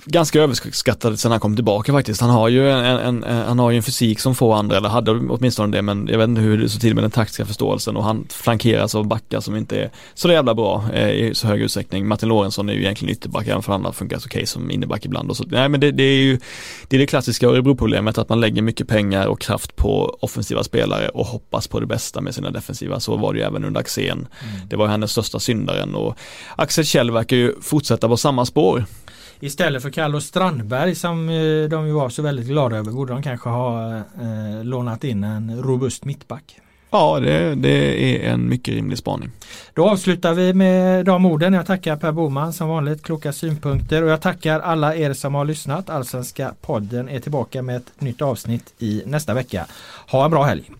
[0.06, 2.22] ganska överskattad sen han kom tillbaka faktiskt.
[2.22, 4.90] Han har ju en, en, en, han har ju en fysik som få andra, eller
[4.90, 7.98] hade åtminstone det, men jag vet inte hur det står till med den taktiska förståelsen
[7.98, 11.62] och han flankeras av backar som inte är så jävla bra eh, i så hög
[11.62, 12.08] utsträckning.
[12.08, 15.06] Martin Lorentzon är ju egentligen ytterback, även för han har funkat okej okay som inneback
[15.06, 15.44] ibland och så.
[15.48, 16.40] Nej men det, det, är ju
[16.88, 21.10] det, är det klassiska Örebro-problemet att man lägger mycket pengar och kraft på offensiva spelare
[21.10, 23.00] och hoppas på det bästa med sina defensiva.
[23.00, 24.12] Så var det ju även under Axén.
[24.12, 24.28] Mm.
[24.70, 26.18] Det var hennes största syndaren och
[26.56, 28.86] Axel Kjell verkar ju fortsätta på samma spår.
[29.44, 33.24] Istället för Carlos Strandberg som eh, de ju var så väldigt glada över borde de
[33.24, 36.60] kanske ha eh, lånat in en robust mittback.
[36.92, 39.30] Ja, det, det, är en mycket rimlig spaning.
[39.74, 41.54] Då avslutar vi med de orden.
[41.54, 45.46] Jag tackar Per Boman som vanligt, kloka synpunkter och jag tackar alla er som har
[45.46, 45.90] lyssnat.
[45.90, 49.66] Allsvenska podden är tillbaka med ett nytt avsnitt i nästa vecka.
[50.08, 50.72] Ha en bra helg!